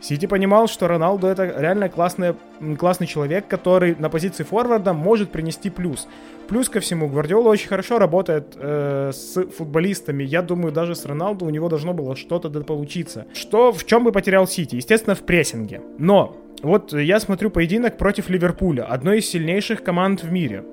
Сити 0.00 0.26
понимал, 0.26 0.68
что 0.68 0.88
Роналду 0.88 1.26
это 1.26 1.44
реально 1.58 1.88
классный, 1.88 2.34
классный 2.78 3.06
человек, 3.06 3.46
который 3.48 3.96
на 3.98 4.08
позиции 4.08 4.44
форварда 4.44 4.92
может 4.92 5.30
принести 5.30 5.70
плюс. 5.70 6.06
Плюс 6.48 6.68
ко 6.68 6.80
всему, 6.80 7.08
Гвардиола 7.08 7.50
очень 7.50 7.68
хорошо 7.68 7.98
работает 7.98 8.56
э, 8.56 9.10
с 9.12 9.42
футболистами. 9.56 10.24
Я 10.24 10.42
думаю, 10.42 10.72
даже 10.72 10.94
с 10.94 11.04
Роналду 11.04 11.44
у 11.44 11.50
него 11.50 11.68
должно 11.68 11.92
было 11.92 12.16
что-то 12.16 12.48
получиться. 12.62 13.26
Что, 13.34 13.72
в 13.72 13.84
чем 13.84 14.04
бы 14.04 14.12
потерял 14.12 14.46
Сити? 14.46 14.76
Естественно, 14.76 15.14
в 15.14 15.20
прессинге. 15.20 15.82
Но 15.98 16.36
вот 16.62 16.92
я 16.92 17.20
смотрю 17.20 17.50
поединок 17.50 17.98
против 17.98 18.30
Ливерпуля, 18.30 18.84
одной 18.84 19.18
из 19.18 19.28
сильнейших 19.28 19.82
команд 19.82 20.22
в 20.22 20.32
мире. 20.32 20.64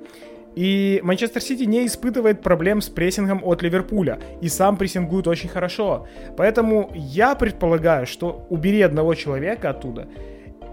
И 0.56 1.02
Манчестер 1.04 1.42
Сити 1.42 1.64
не 1.64 1.86
испытывает 1.86 2.42
проблем 2.42 2.82
с 2.82 2.90
прессингом 2.90 3.42
от 3.44 3.62
Ливерпуля. 3.62 4.20
И 4.42 4.50
сам 4.50 4.78
прессингует 4.78 5.28
очень 5.28 5.50
хорошо. 5.50 6.08
Поэтому 6.38 6.92
я 6.96 7.36
предполагаю, 7.36 8.08
что 8.08 8.46
убери 8.50 8.82
одного 8.82 9.16
человека 9.16 9.70
оттуда, 9.70 10.08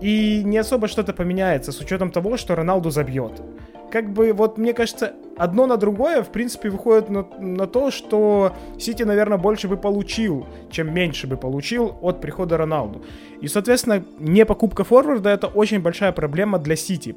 и 0.01 0.43
не 0.45 0.59
особо 0.59 0.89
что-то 0.89 1.13
поменяется 1.13 1.73
с 1.73 1.81
учетом 1.81 2.11
того, 2.11 2.37
что 2.37 2.55
Роналду 2.55 2.91
забьет 2.91 3.43
как 3.93 4.11
бы 4.11 4.33
вот 4.33 4.57
мне 4.57 4.73
кажется, 4.73 5.13
одно 5.37 5.67
на 5.67 5.77
другое, 5.77 6.23
в 6.23 6.31
принципе, 6.31 6.71
выходит 6.71 7.11
на, 7.11 7.27
на 7.39 7.67
то, 7.67 7.91
что 7.91 8.53
Сити, 8.79 9.03
наверное, 9.03 9.39
больше 9.39 9.69
бы 9.69 9.77
получил, 9.77 10.47
чем 10.71 10.95
меньше 10.95 11.27
бы 11.27 11.37
получил 11.37 11.95
от 12.01 12.21
прихода 12.21 12.57
Роналду. 12.57 13.03
И, 13.41 13.49
соответственно, 13.49 14.05
не 14.19 14.47
покупка 14.47 14.85
форварда 14.85 15.31
это 15.31 15.49
очень 15.49 15.81
большая 15.81 16.13
проблема 16.13 16.59
для 16.59 16.77
Сити. 16.77 17.17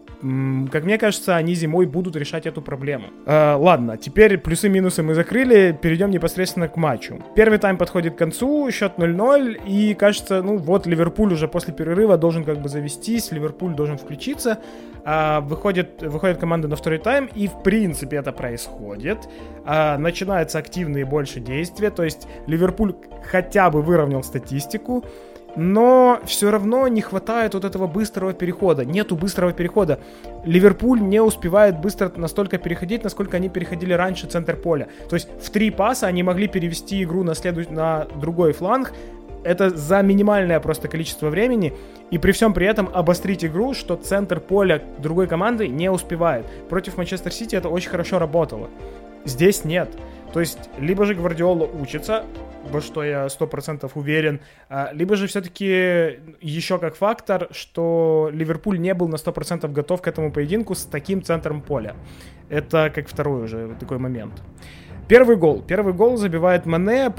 Как 0.71 0.83
мне 0.83 0.97
кажется, 0.97 1.35
они 1.35 1.53
зимой 1.53 1.85
будут 1.85 2.15
решать 2.15 2.45
эту 2.47 2.61
проблему. 2.61 3.05
Э, 3.25 3.55
ладно, 3.55 3.97
теперь 3.97 4.37
плюсы-минусы 4.37 5.03
мы 5.03 5.13
закрыли, 5.13 5.77
перейдем 5.79 6.09
непосредственно 6.09 6.67
к 6.67 6.77
матчу. 6.77 7.23
Первый 7.35 7.59
тайм 7.59 7.77
подходит 7.77 8.15
к 8.15 8.17
концу, 8.17 8.69
счет 8.71 8.93
0-0, 8.97 9.61
и 9.67 9.93
кажется, 9.93 10.41
ну 10.41 10.57
вот 10.57 10.87
Ливерпуль 10.87 11.33
уже 11.33 11.47
после 11.47 11.73
перерыва 11.73 12.17
должен 12.17 12.43
как 12.43 12.59
бы 12.59 12.69
завестись, 12.69 13.31
Ливерпуль 13.31 13.75
должен 13.75 13.97
включиться. 13.97 14.59
Э, 15.05 15.41
выходит, 15.41 16.01
выходит 16.01 16.39
команда 16.39 16.64
на 16.67 16.75
второй 16.75 16.99
тайм, 16.99 17.29
и 17.35 17.47
в 17.47 17.63
принципе 17.63 18.17
это 18.17 18.31
происходит. 18.31 19.17
Э, 19.65 19.97
начинаются 19.97 20.59
активные 20.59 21.05
больше 21.05 21.39
действия, 21.39 21.89
то 21.89 22.03
есть 22.03 22.27
Ливерпуль 22.47 22.95
хотя 23.23 23.69
бы 23.69 23.81
выровнял 23.81 24.23
статистику, 24.23 25.03
но 25.55 26.19
все 26.25 26.51
равно 26.51 26.87
не 26.87 27.01
хватает 27.01 27.53
вот 27.53 27.63
этого 27.63 27.87
быстрого 27.87 28.33
перехода. 28.33 28.83
Нету 28.85 29.15
быстрого 29.15 29.53
перехода. 29.53 29.99
Ливерпуль 30.43 31.01
не 31.01 31.21
успевает 31.21 31.79
быстро 31.79 32.11
настолько 32.15 32.57
переходить, 32.57 33.03
насколько 33.03 33.37
они 33.37 33.49
переходили 33.49 33.93
раньше 33.93 34.27
центр 34.27 34.55
поля. 34.55 34.87
То 35.09 35.15
есть 35.15 35.29
в 35.41 35.49
три 35.49 35.71
паса 35.71 36.07
они 36.07 36.23
могли 36.23 36.47
перевести 36.47 37.03
игру 37.03 37.23
на, 37.23 37.35
следу... 37.35 37.61
на 37.69 38.05
другой 38.19 38.53
фланг, 38.53 38.93
это 39.45 39.69
за 39.69 40.01
минимальное 40.01 40.59
просто 40.59 40.87
количество 40.87 41.29
времени, 41.29 41.73
и 42.11 42.17
при 42.17 42.31
всем 42.31 42.53
при 42.53 42.65
этом 42.67 42.89
обострить 42.93 43.45
игру, 43.45 43.73
что 43.73 43.95
центр 43.95 44.39
поля 44.39 44.81
другой 44.97 45.27
команды 45.27 45.67
не 45.67 45.89
успевает. 45.89 46.45
Против 46.67 46.97
Манчестер 46.97 47.31
Сити 47.31 47.55
это 47.55 47.69
очень 47.69 47.89
хорошо 47.89 48.19
работало. 48.19 48.69
Здесь 49.23 49.63
нет. 49.63 49.89
То 50.33 50.39
есть, 50.39 50.69
либо 50.77 51.05
же 51.05 51.15
Гвардиола 51.15 51.65
учится, 51.65 52.25
во 52.69 52.81
что 52.81 53.03
я 53.03 53.29
сто 53.29 53.47
процентов 53.47 53.95
уверен, 53.95 54.41
а, 54.69 54.89
либо 54.91 55.15
же 55.15 55.27
все-таки 55.27 56.19
еще 56.41 56.77
как 56.77 56.95
фактор, 56.95 57.47
что 57.51 58.29
Ливерпуль 58.33 58.79
не 58.79 58.93
был 58.93 59.07
на 59.07 59.17
сто 59.17 59.31
процентов 59.31 59.71
готов 59.71 60.01
к 60.01 60.07
этому 60.07 60.31
поединку 60.31 60.75
с 60.75 60.83
таким 60.83 61.23
центром 61.23 61.61
поля. 61.61 61.95
Это 62.49 62.91
как 62.93 63.07
второй 63.07 63.43
уже 63.43 63.75
такой 63.79 63.97
момент. 63.97 64.33
Первый 65.07 65.35
гол. 65.35 65.61
Первый 65.61 65.93
гол 65.93 66.17
забивает 66.17 66.65
Мане 66.65 67.13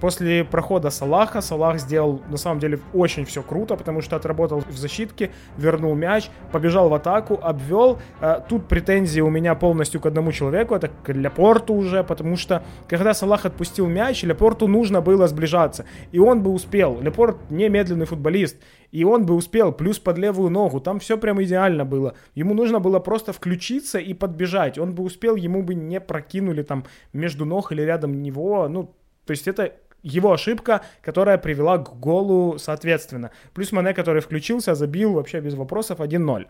после 0.00 0.44
прохода 0.44 0.90
Салаха. 0.90 1.40
Салах 1.40 1.80
сделал, 1.80 2.22
на 2.30 2.36
самом 2.36 2.60
деле, 2.60 2.78
очень 2.92 3.24
все 3.24 3.42
круто, 3.42 3.74
потому 3.74 4.02
что 4.02 4.14
отработал 4.14 4.60
в 4.60 4.76
защитке, 4.76 5.32
вернул 5.56 5.96
мяч, 5.96 6.30
побежал 6.52 6.88
в 6.88 6.94
атаку, 6.94 7.40
обвел. 7.42 7.98
Э, 8.20 8.36
тут 8.48 8.68
претензии 8.68 9.20
у 9.20 9.30
меня 9.30 9.56
полностью 9.56 10.00
к 10.00 10.06
одному 10.06 10.30
человеку, 10.30 10.76
это 10.76 10.88
к 11.02 11.12
Лепорту 11.12 11.74
уже, 11.74 12.04
потому 12.04 12.36
что 12.36 12.62
когда 12.86 13.12
Салах 13.14 13.46
отпустил 13.46 13.88
мяч, 13.88 14.22
Лепорту 14.22 14.68
нужно 14.68 15.00
было 15.00 15.26
сближаться. 15.26 15.86
И 16.12 16.20
он 16.20 16.40
бы 16.40 16.52
успел. 16.52 17.00
Лепорт 17.00 17.50
не 17.50 17.68
медленный 17.68 18.06
футболист 18.06 18.58
и 18.94 19.02
он 19.02 19.26
бы 19.26 19.34
успел, 19.34 19.72
плюс 19.72 19.98
под 19.98 20.18
левую 20.18 20.50
ногу, 20.50 20.80
там 20.80 21.00
все 21.00 21.18
прям 21.18 21.42
идеально 21.42 21.84
было. 21.84 22.14
Ему 22.36 22.54
нужно 22.54 22.78
было 22.78 23.00
просто 23.00 23.32
включиться 23.32 23.98
и 23.98 24.14
подбежать, 24.14 24.78
он 24.78 24.94
бы 24.94 25.02
успел, 25.02 25.34
ему 25.34 25.64
бы 25.64 25.74
не 25.74 26.00
прокинули 26.00 26.62
там 26.62 26.84
между 27.12 27.44
ног 27.44 27.72
или 27.72 27.82
рядом 27.82 28.22
него, 28.22 28.68
ну, 28.68 28.94
то 29.26 29.32
есть 29.32 29.48
это 29.48 29.72
его 30.04 30.32
ошибка, 30.32 30.82
которая 31.02 31.38
привела 31.38 31.78
к 31.78 31.98
голу 31.98 32.56
соответственно. 32.58 33.32
Плюс 33.52 33.72
Мане, 33.72 33.94
который 33.94 34.20
включился, 34.22 34.76
забил 34.76 35.14
вообще 35.14 35.40
без 35.40 35.54
вопросов 35.54 35.98
1-0. 35.98 36.46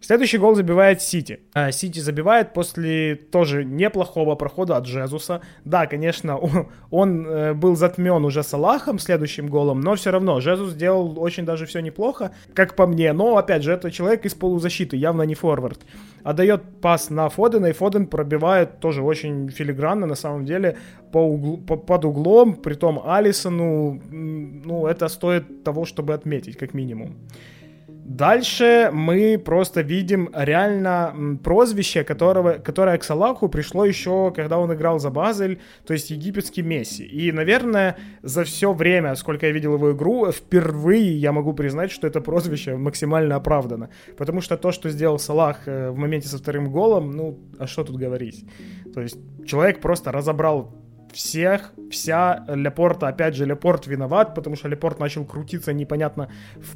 Следующий 0.00 0.38
гол 0.38 0.54
забивает 0.54 1.02
Сити. 1.02 1.40
А, 1.52 1.70
Сити 1.72 2.00
забивает 2.00 2.54
после 2.54 3.16
тоже 3.16 3.64
неплохого 3.66 4.34
прохода 4.34 4.78
от 4.78 4.86
Жезуса. 4.86 5.42
Да, 5.66 5.86
конечно, 5.86 6.38
он 6.90 7.26
э, 7.26 7.52
был 7.52 7.76
затмен 7.76 8.24
уже 8.24 8.42
Салахом 8.42 8.98
следующим 8.98 9.48
голом, 9.48 9.82
но 9.82 9.94
все 9.96 10.10
равно 10.10 10.40
Жезус 10.40 10.70
сделал 10.70 11.20
очень 11.20 11.44
даже 11.44 11.66
все 11.66 11.80
неплохо, 11.80 12.30
как 12.54 12.76
по 12.76 12.86
мне. 12.86 13.12
Но, 13.12 13.36
опять 13.36 13.62
же, 13.62 13.72
это 13.72 13.90
человек 13.90 14.24
из 14.24 14.34
полузащиты, 14.34 14.96
явно 14.96 15.22
не 15.22 15.34
форвард. 15.34 15.80
Отдает 16.24 16.62
пас 16.80 17.10
на 17.10 17.28
Фодена, 17.28 17.66
и 17.66 17.72
Фоден 17.72 18.06
пробивает 18.06 18.80
тоже 18.80 19.02
очень 19.02 19.50
филигранно, 19.50 20.06
на 20.06 20.14
самом 20.14 20.46
деле, 20.46 20.78
по 21.12 21.18
углу, 21.18 21.58
по, 21.58 21.76
под 21.76 22.04
углом, 22.06 22.54
при 22.54 22.74
том 22.74 23.02
Алисону, 23.04 24.00
ну, 24.10 24.86
это 24.86 25.08
стоит 25.08 25.62
того, 25.62 25.84
чтобы 25.84 26.14
отметить, 26.14 26.56
как 26.56 26.72
минимум. 26.72 27.16
Дальше 28.10 28.90
мы 28.92 29.38
просто 29.38 29.82
видим 29.82 30.30
реально 30.34 31.38
прозвище, 31.44 32.02
которого, 32.02 32.54
которое 32.54 32.98
к 32.98 33.04
Салаху 33.04 33.48
пришло 33.48 33.84
еще, 33.84 34.32
когда 34.34 34.58
он 34.58 34.74
играл 34.74 34.98
за 34.98 35.10
Базель, 35.10 35.60
то 35.86 35.92
есть 35.92 36.10
египетский 36.10 36.62
Месси. 36.62 37.04
И, 37.04 37.30
наверное, 37.30 37.96
за 38.22 38.42
все 38.42 38.72
время, 38.72 39.14
сколько 39.14 39.46
я 39.46 39.52
видел 39.52 39.74
его 39.74 39.92
игру, 39.92 40.32
впервые 40.32 41.16
я 41.20 41.30
могу 41.30 41.52
признать, 41.52 41.92
что 41.92 42.08
это 42.08 42.20
прозвище 42.20 42.76
максимально 42.76 43.36
оправдано. 43.36 43.90
Потому 44.18 44.40
что 44.40 44.56
то, 44.56 44.72
что 44.72 44.90
сделал 44.90 45.20
Салах 45.20 45.68
э, 45.68 45.90
в 45.90 45.96
моменте 45.96 46.26
со 46.26 46.38
вторым 46.38 46.72
голом, 46.72 47.12
ну, 47.12 47.38
а 47.60 47.68
что 47.68 47.84
тут 47.84 47.94
говорить? 47.94 48.44
То 48.92 49.02
есть 49.02 49.18
человек 49.46 49.80
просто 49.80 50.10
разобрал 50.10 50.79
всех, 51.12 51.72
вся 51.90 52.44
Лепорта, 52.48 53.08
опять 53.08 53.34
же, 53.34 53.44
Лепорт 53.44 53.86
виноват, 53.86 54.34
потому 54.34 54.56
что 54.56 54.68
Лепорт 54.68 55.00
начал 55.00 55.24
крутиться 55.24 55.72
непонятно 55.72 56.30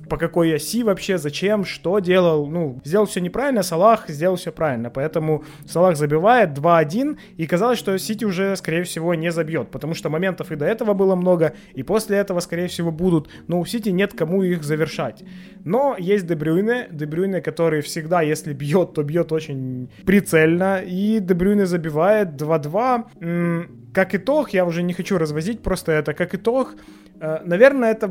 по 0.09 0.17
какой 0.17 0.55
оси 0.55 0.83
вообще, 0.83 1.19
зачем, 1.19 1.65
что 1.65 1.99
делал, 1.99 2.47
ну, 2.47 2.81
сделал 2.85 3.07
все 3.07 3.21
неправильно, 3.21 3.63
Салах 3.63 4.09
сделал 4.09 4.37
все 4.37 4.53
правильно, 4.53 4.91
поэтому 4.91 5.45
Салах 5.67 5.97
забивает 5.97 6.59
2-1, 6.59 7.19
и 7.37 7.47
казалось, 7.47 7.79
что 7.79 7.99
Сити 7.99 8.25
уже, 8.25 8.57
скорее 8.57 8.85
всего, 8.85 9.15
не 9.15 9.31
забьет, 9.31 9.71
потому 9.71 9.95
что 9.95 10.11
моментов 10.11 10.53
и 10.53 10.57
до 10.57 10.65
этого 10.67 10.95
было 10.95 11.15
много, 11.15 11.55
и 11.75 11.83
после 11.83 12.19
этого, 12.19 12.41
скорее 12.41 12.69
всего, 12.69 12.91
будут, 12.91 13.29
но 13.47 13.61
у 13.61 13.67
Сити 13.67 13.91
нет 13.91 14.15
кому 14.15 14.43
их 14.43 14.65
завершать. 14.65 15.25
Но 15.65 15.97
есть 15.99 16.27
Дебрюйне, 16.27 16.89
Дебрюйне, 16.91 17.41
который 17.41 17.81
всегда, 17.81 18.23
если 18.23 18.53
бьет, 18.53 18.95
то 18.95 19.03
бьет 19.03 19.33
очень 19.33 19.91
прицельно, 20.05 20.83
и 20.85 21.19
Дебрюйне 21.21 21.67
забивает 21.67 22.41
2-2, 22.41 23.84
как 23.95 24.15
итог, 24.15 24.51
я 24.51 24.67
уже 24.67 24.83
не 24.83 24.93
хочу 24.93 25.19
развозить 25.19 25.63
просто 25.63 25.93
это, 25.93 26.13
как 26.15 26.35
итог, 26.35 26.75
э, 27.21 27.39
наверное, 27.45 27.93
это 27.93 28.09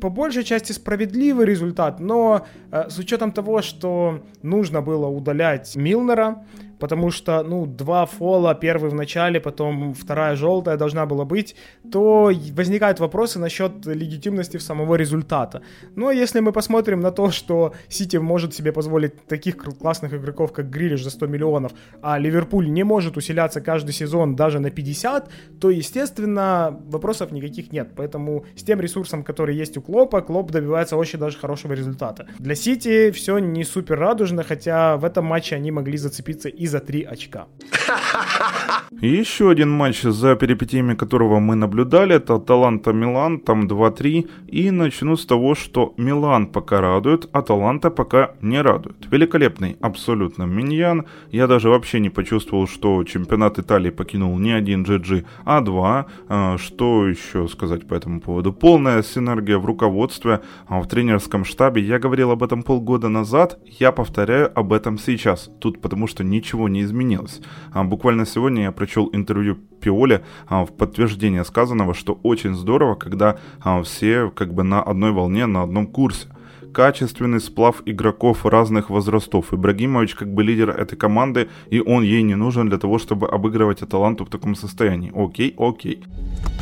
по 0.00 0.08
большей 0.08 0.44
части 0.44 0.72
справедливый 0.72 1.44
результат, 1.46 2.00
но 2.00 2.46
э, 2.70 2.88
с 2.88 2.98
учетом 2.98 3.32
того, 3.32 3.60
что 3.60 4.22
нужно 4.42 4.80
было 4.80 5.06
удалять 5.06 5.76
Милнера, 5.76 6.44
потому 6.80 7.10
что, 7.10 7.42
ну, 7.42 7.66
два 7.66 8.06
фола, 8.06 8.54
первый 8.54 8.90
в 8.90 8.94
начале, 8.94 9.40
потом 9.40 9.94
вторая 9.94 10.36
желтая 10.36 10.76
должна 10.76 11.06
была 11.06 11.24
быть, 11.24 11.54
то 11.92 12.32
возникают 12.52 13.00
вопросы 13.00 13.38
насчет 13.38 13.86
легитимности 13.86 14.56
самого 14.58 14.96
результата. 14.96 15.62
Но 15.94 16.02
ну, 16.02 16.08
а 16.08 16.14
если 16.14 16.40
мы 16.40 16.52
посмотрим 16.52 17.00
на 17.00 17.12
то, 17.12 17.30
что 17.30 17.74
Сити 17.88 18.16
может 18.16 18.54
себе 18.54 18.72
позволить 18.72 19.26
таких 19.26 19.56
классных 19.56 20.14
игроков, 20.14 20.52
как 20.52 20.70
Грилиш 20.70 21.02
за 21.02 21.10
100 21.10 21.26
миллионов, 21.26 21.72
а 22.02 22.18
Ливерпуль 22.18 22.70
не 22.70 22.84
может 22.84 23.16
усиляться 23.16 23.60
каждый 23.60 23.92
сезон 23.92 24.34
даже 24.36 24.58
на 24.58 24.70
50, 24.70 25.30
то, 25.60 25.70
естественно, 25.70 26.80
вопросов 26.86 27.32
никаких 27.32 27.72
нет. 27.72 27.90
Поэтому 27.96 28.44
с 28.56 28.62
тем 28.62 28.80
ресурсом, 28.80 29.22
который 29.22 29.54
есть 29.56 29.76
у 29.76 29.82
Клопа, 29.82 30.22
Клоп 30.22 30.50
добивается 30.50 30.96
очень 30.96 31.18
даже 31.18 31.38
хорошего 31.38 31.74
результата. 31.74 32.26
Для 32.38 32.54
Сити 32.54 33.10
все 33.10 33.38
не 33.38 33.64
супер 33.64 33.98
радужно, 33.98 34.42
хотя 34.42 34.96
в 34.96 35.04
этом 35.04 35.26
матче 35.26 35.56
они 35.56 35.70
могли 35.70 35.98
зацепиться 35.98 36.48
и 36.48 36.69
за 36.70 36.80
3 36.80 37.04
очка. 37.12 37.46
Еще 38.90 39.48
один 39.48 39.70
матч, 39.70 40.02
за 40.02 40.34
перипетиями 40.34 40.94
которого 40.94 41.38
мы 41.38 41.54
наблюдали, 41.54 42.16
это 42.16 42.40
Таланта 42.40 42.92
Милан, 42.92 43.38
там 43.38 43.68
2-3. 43.68 44.28
И 44.48 44.72
начну 44.72 45.16
с 45.16 45.24
того, 45.24 45.54
что 45.54 45.94
Милан 45.96 46.48
пока 46.48 46.80
радует, 46.80 47.28
а 47.30 47.42
Таланта 47.42 47.90
пока 47.90 48.32
не 48.42 48.60
радует. 48.60 48.96
Великолепный 49.08 49.76
абсолютно 49.80 50.42
миньян. 50.42 51.06
Я 51.30 51.46
даже 51.46 51.68
вообще 51.68 52.00
не 52.00 52.10
почувствовал, 52.10 52.66
что 52.66 53.04
чемпионат 53.04 53.60
Италии 53.60 53.90
покинул 53.90 54.36
не 54.40 54.50
один 54.50 54.82
GG, 54.82 55.24
а 55.44 55.60
два. 55.60 56.06
А, 56.28 56.58
что 56.58 57.06
еще 57.06 57.46
сказать 57.46 57.86
по 57.86 57.94
этому 57.94 58.20
поводу? 58.20 58.52
Полная 58.52 59.04
синергия 59.04 59.58
в 59.58 59.66
руководстве, 59.66 60.40
а 60.66 60.80
в 60.80 60.88
тренерском 60.88 61.44
штабе. 61.44 61.80
Я 61.80 62.00
говорил 62.00 62.32
об 62.32 62.42
этом 62.42 62.64
полгода 62.64 63.08
назад, 63.08 63.60
я 63.64 63.92
повторяю 63.92 64.50
об 64.58 64.72
этом 64.72 64.98
сейчас. 64.98 65.48
Тут 65.60 65.80
потому 65.80 66.08
что 66.08 66.24
ничего 66.24 66.68
не 66.68 66.82
изменилось. 66.82 67.40
А 67.72 67.84
буквально 67.84 68.26
сегодня 68.26 68.64
я 68.64 68.72
прочел 68.80 69.10
интервью 69.12 69.58
Пиоли 69.82 70.24
в 70.48 70.68
подтверждение 70.78 71.44
сказанного, 71.44 71.92
что 71.92 72.18
очень 72.22 72.54
здорово, 72.54 72.94
когда 72.94 73.36
все 73.84 74.30
как 74.30 74.54
бы 74.54 74.62
на 74.62 74.82
одной 74.82 75.12
волне, 75.12 75.44
на 75.44 75.62
одном 75.62 75.86
курсе 75.86 76.28
качественный 76.72 77.40
сплав 77.40 77.82
игроков 77.84 78.46
разных 78.46 78.88
возрастов. 78.88 79.52
Ибрагимович 79.52 80.14
как 80.14 80.32
бы 80.32 80.42
лидер 80.42 80.70
этой 80.70 80.96
команды, 80.96 81.50
и 81.68 81.80
он 81.80 82.02
ей 82.04 82.22
не 82.22 82.36
нужен 82.36 82.70
для 82.70 82.78
того, 82.78 82.98
чтобы 82.98 83.28
обыгрывать 83.28 83.82
Аталанту 83.82 84.24
в 84.24 84.30
таком 84.30 84.54
состоянии. 84.54 85.12
Окей, 85.14 85.54
окей. 85.58 86.02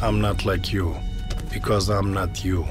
I'm 0.02 0.20
not 0.20 0.44
like 0.44 0.72
you, 0.72 0.96
because 1.54 1.88
I'm 1.88 2.12
not 2.12 2.42
you. 2.44 2.64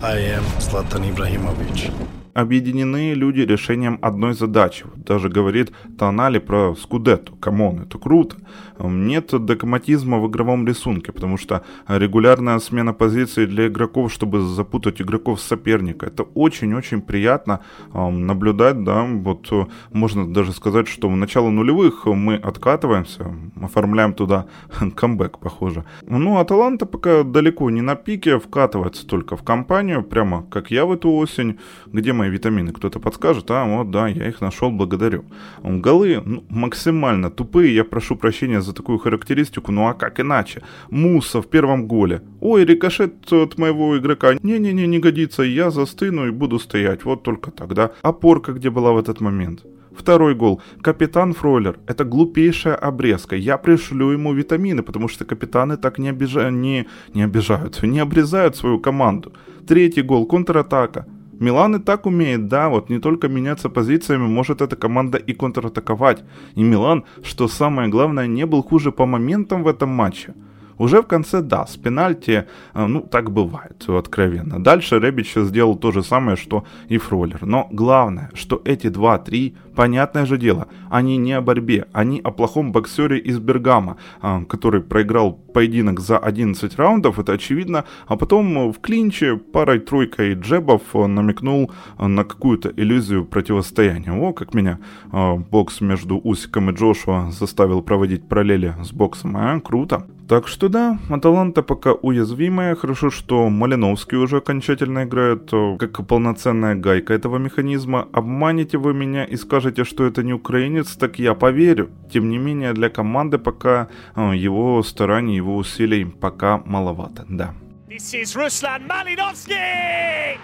I 0.00 0.18
am 0.36 0.44
Zlatan 0.58 1.04
Ibrahimovic 1.04 1.92
объединены 2.34 3.14
люди 3.14 3.40
решением 3.40 3.98
одной 4.02 4.34
задачи. 4.34 4.84
Даже 4.96 5.28
говорит 5.28 5.72
Тонали 5.98 6.38
про 6.38 6.74
Скудетто. 6.74 7.36
Come 7.36 7.62
on, 7.62 7.82
это 7.82 7.98
круто. 7.98 8.36
Нет 8.78 9.30
догматизма 9.32 10.18
в 10.18 10.28
игровом 10.28 10.66
рисунке, 10.66 11.12
потому 11.12 11.38
что 11.38 11.62
регулярная 11.88 12.58
смена 12.58 12.92
позиций 12.92 13.46
для 13.46 13.68
игроков, 13.68 14.12
чтобы 14.12 14.40
запутать 14.40 15.00
игроков 15.00 15.40
соперника, 15.40 16.06
это 16.06 16.24
очень-очень 16.34 17.00
приятно 17.00 17.60
наблюдать, 17.92 18.82
да, 18.82 19.04
вот 19.04 19.48
э, 19.52 19.66
можно 19.92 20.32
даже 20.32 20.52
сказать, 20.52 20.88
что 20.88 21.08
в 21.08 21.16
начало 21.16 21.50
нулевых 21.50 22.06
мы 22.06 22.34
откатываемся, 22.34 23.32
оформляем 23.62 24.12
туда 24.12 24.46
камбэк, 24.96 25.38
похоже. 25.38 25.84
Ну, 26.02 26.38
Аталанта 26.38 26.86
пока 26.86 27.22
далеко 27.22 27.70
не 27.70 27.80
на 27.80 27.94
пике, 27.94 28.38
вкатывается 28.38 29.06
только 29.06 29.36
в 29.36 29.42
кампанию, 29.42 30.02
прямо 30.02 30.44
как 30.50 30.70
я 30.70 30.84
в 30.84 30.92
эту 30.92 31.10
осень, 31.10 31.58
где 31.86 32.12
мы 32.12 32.23
мои 32.24 32.30
витамины, 32.30 32.72
кто-то 32.72 33.00
подскажет, 33.00 33.50
а 33.50 33.64
вот 33.64 33.90
да, 33.90 34.08
я 34.08 34.28
их 34.28 34.40
нашел, 34.40 34.70
благодарю. 34.70 35.24
Голы 35.62 36.22
ну, 36.24 36.42
максимально 36.48 37.30
тупые, 37.30 37.74
я 37.74 37.84
прошу 37.84 38.16
прощения 38.16 38.60
за 38.60 38.72
такую 38.72 38.98
характеристику, 38.98 39.72
ну 39.72 39.88
а 39.88 39.94
как 39.94 40.20
иначе? 40.20 40.62
Муса 40.90 41.40
в 41.40 41.46
первом 41.46 41.86
голе. 41.86 42.20
Ой, 42.40 42.64
рикошет 42.64 43.32
от 43.32 43.58
моего 43.58 43.96
игрока. 43.98 44.34
Не-не-не, 44.42 44.86
не 44.86 44.98
годится, 44.98 45.42
я 45.42 45.70
застыну 45.70 46.26
и 46.26 46.30
буду 46.30 46.58
стоять, 46.58 47.04
вот 47.04 47.22
только 47.22 47.50
тогда. 47.50 47.90
Опорка 48.02 48.52
где 48.52 48.70
была 48.70 48.92
в 48.92 48.98
этот 48.98 49.20
момент? 49.20 49.64
Второй 49.96 50.34
гол. 50.34 50.60
Капитан 50.82 51.32
Фройлер. 51.32 51.78
Это 51.86 52.04
глупейшая 52.04 52.74
обрезка. 52.74 53.36
Я 53.36 53.58
пришлю 53.58 54.10
ему 54.10 54.34
витамины, 54.34 54.82
потому 54.82 55.08
что 55.08 55.24
капитаны 55.24 55.76
так 55.76 55.98
не, 55.98 56.10
обижа... 56.10 56.50
не... 56.50 56.86
не 57.14 57.22
обижают, 57.22 57.82
не 57.82 58.00
обрезают 58.00 58.56
свою 58.56 58.80
команду. 58.80 59.32
Третий 59.68 60.02
гол. 60.02 60.26
Контратака. 60.26 61.06
Милан 61.44 61.76
и 61.76 61.78
так 61.78 62.06
умеет, 62.06 62.48
да, 62.48 62.68
вот 62.68 62.90
не 62.90 62.98
только 62.98 63.28
меняться 63.28 63.68
позициями, 63.68 64.26
может 64.26 64.62
эта 64.62 64.76
команда 64.76 65.18
и 65.18 65.34
контратаковать. 65.34 66.24
И 66.56 66.62
Милан, 66.62 67.04
что 67.22 67.48
самое 67.48 67.88
главное, 67.88 68.26
не 68.26 68.46
был 68.46 68.62
хуже 68.62 68.92
по 68.92 69.06
моментам 69.06 69.62
в 69.62 69.68
этом 69.68 69.90
матче. 69.90 70.34
Уже 70.78 71.02
в 71.02 71.06
конце, 71.06 71.40
да, 71.40 71.66
с 71.66 71.76
пенальти, 71.76 72.44
э, 72.74 72.86
ну, 72.86 73.00
так 73.00 73.30
бывает, 73.30 73.84
откровенно. 73.88 74.62
Дальше 74.62 74.98
Ребич 74.98 75.34
сделал 75.34 75.76
то 75.76 75.92
же 75.92 76.02
самое, 76.02 76.36
что 76.36 76.64
и 76.88 76.98
Фроллер. 76.98 77.46
Но 77.46 77.68
главное, 77.70 78.30
что 78.34 78.60
эти 78.64 78.88
2-3, 78.88 79.54
понятное 79.74 80.26
же 80.26 80.38
дело, 80.38 80.66
они 80.90 81.16
не 81.16 81.32
о 81.32 81.40
борьбе, 81.40 81.86
они 81.92 82.20
о 82.24 82.30
плохом 82.30 82.72
боксере 82.72 83.18
из 83.18 83.38
Бергама, 83.38 83.96
э, 84.22 84.44
который 84.48 84.80
проиграл 84.80 85.32
поединок 85.32 86.00
за 86.00 86.18
11 86.18 86.76
раундов, 86.76 87.18
это 87.18 87.32
очевидно, 87.32 87.84
а 88.06 88.16
потом 88.16 88.72
в 88.72 88.80
клинче 88.80 89.36
парой-тройкой 89.36 90.34
джебов 90.34 90.82
намекнул 90.94 91.70
на 91.98 92.24
какую-то 92.24 92.72
иллюзию 92.76 93.24
противостояния. 93.24 94.12
О, 94.12 94.32
как 94.32 94.54
меня 94.54 94.78
э, 95.12 95.34
бокс 95.36 95.80
между 95.80 96.18
Усиком 96.18 96.70
и 96.70 96.72
Джошуа 96.74 97.30
заставил 97.30 97.82
проводить 97.82 98.28
параллели 98.28 98.74
с 98.82 98.92
боксом. 98.92 99.36
А, 99.36 99.60
круто. 99.60 100.06
Так 100.28 100.48
что 100.48 100.68
да, 100.68 100.98
Аталанта 101.10 101.62
пока 101.62 101.92
уязвимая. 101.92 102.74
Хорошо, 102.74 103.10
что 103.10 103.50
Малиновский 103.50 104.16
уже 104.16 104.38
окончательно 104.38 105.04
играет 105.04 105.52
э, 105.52 105.76
как 105.78 106.06
полноценная 106.06 106.74
гайка 106.74 107.12
этого 107.12 107.36
механизма. 107.36 108.08
Обманете 108.12 108.78
вы 108.78 108.94
меня 108.94 109.24
и 109.24 109.36
скажете, 109.36 109.84
что 109.84 110.04
это 110.04 110.22
не 110.22 110.32
украинец, 110.32 110.96
так 110.96 111.18
я 111.18 111.34
поверю. 111.34 111.90
Тем 112.10 112.30
не 112.30 112.38
менее, 112.38 112.72
для 112.72 112.88
команды 112.88 113.38
пока 113.38 113.88
э, 114.16 114.32
его 114.34 114.82
стараний, 114.82 115.36
его 115.36 115.56
усилий 115.56 116.06
пока 116.06 116.62
маловато, 116.64 117.26
да. 117.28 117.54
This 117.88 118.14
is 118.14 118.34
Ruslan 118.34 118.88
Malinovsky! 118.88 120.38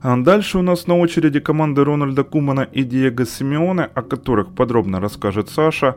А 0.00 0.16
дальше 0.16 0.58
у 0.58 0.62
нас 0.62 0.86
на 0.86 0.96
очереди 0.96 1.40
команды 1.40 1.82
Рональда 1.82 2.22
Кумана 2.22 2.60
и 2.60 2.84
Диего 2.84 3.26
Симеоне, 3.26 3.88
о 3.94 4.02
которых 4.02 4.54
подробно 4.54 5.00
расскажет 5.00 5.48
Саша. 5.48 5.96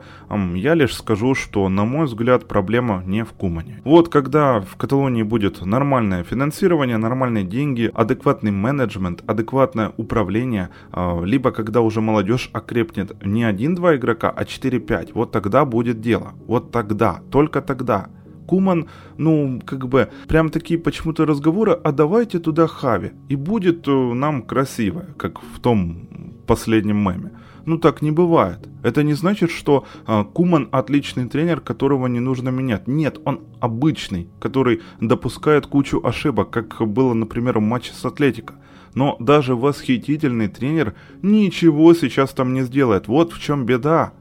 Я 0.56 0.74
лишь 0.74 0.96
скажу, 0.96 1.36
что, 1.36 1.70
на 1.70 1.86
мой 1.86 2.08
взгляд, 2.08 2.48
проблема 2.48 3.04
не 3.06 3.24
в 3.24 3.34
Кумане. 3.34 3.80
Вот 3.84 4.10
когда 4.10 4.60
в 4.60 4.76
Каталонии 4.76 5.22
будет 5.22 5.64
нормальное 5.64 6.24
финансирование, 6.24 6.98
нормальные 6.98 7.44
деньги, 7.44 7.92
адекватный 7.94 8.50
менеджмент, 8.50 9.24
адекватное 9.28 9.92
управление, 9.98 10.70
а, 10.92 11.22
либо 11.24 11.52
когда 11.52 11.82
уже 11.82 12.02
молодежь 12.02 12.50
окрепнет 12.54 13.24
не 13.24 13.44
один-два 13.44 13.98
игрока, 13.98 14.32
а 14.36 14.46
4-5, 14.46 15.12
вот 15.14 15.32
тогда 15.32 15.64
будет 15.64 16.02
дело. 16.02 16.34
Вот 16.48 16.72
тогда, 16.72 17.20
только 17.30 17.62
тогда. 17.62 18.08
Куман, 18.47 18.88
ну, 19.17 19.62
как 19.65 19.88
бы, 19.88 20.10
прям 20.27 20.49
такие 20.49 20.80
почему-то 20.80 21.25
разговоры, 21.25 21.71
а 21.71 21.91
давайте 21.91 22.39
туда 22.39 22.67
Хави, 22.67 23.12
и 23.30 23.36
будет 23.36 23.88
э, 23.88 23.91
нам 23.91 24.41
красиво, 24.41 25.06
как 25.17 25.41
в 25.41 25.60
том 25.60 26.08
последнем 26.47 26.97
меме. 26.97 27.32
Ну 27.65 27.77
так 27.77 28.01
не 28.01 28.12
бывает. 28.12 28.67
Это 28.84 29.04
не 29.04 29.13
значит, 29.13 29.51
что 29.51 29.86
э, 30.08 30.23
Куман 30.34 30.67
отличный 30.71 31.30
тренер, 31.30 31.62
которого 31.62 32.08
не 32.08 32.19
нужно 32.19 32.49
менять. 32.49 32.88
Нет, 32.88 33.19
он 33.25 33.41
обычный, 33.60 34.30
который 34.39 34.82
допускает 34.99 35.67
кучу 35.67 36.01
ошибок, 36.04 36.49
как 36.49 36.88
было, 36.88 37.13
например, 37.13 37.60
в 37.60 37.62
матче 37.62 37.93
с 37.93 38.04
Атлетико. 38.04 38.56
Но 38.93 39.15
даже 39.19 39.56
восхитительный 39.56 40.47
тренер 40.47 40.95
ничего 41.21 41.93
сейчас 41.93 42.32
там 42.32 42.54
не 42.54 42.63
сделает. 42.63 43.08
Вот 43.08 43.32
в 43.32 43.39
чем 43.39 43.65
беда. 43.65 44.13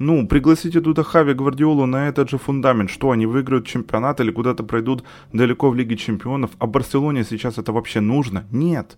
Ну, 0.00 0.26
пригласите 0.26 0.80
туда 0.80 1.02
Хави 1.02 1.34
Гвардиолу 1.34 1.84
на 1.84 2.08
этот 2.08 2.30
же 2.30 2.38
фундамент. 2.38 2.88
Что, 2.88 3.10
они 3.10 3.26
выиграют 3.26 3.66
чемпионат 3.66 4.18
или 4.20 4.30
куда-то 4.30 4.64
пройдут 4.64 5.04
далеко 5.34 5.68
в 5.68 5.74
Лиге 5.74 5.94
Чемпионов? 5.98 6.52
А 6.58 6.66
Барселоне 6.66 7.22
сейчас 7.22 7.58
это 7.58 7.70
вообще 7.70 8.00
нужно? 8.00 8.46
Нет. 8.50 8.96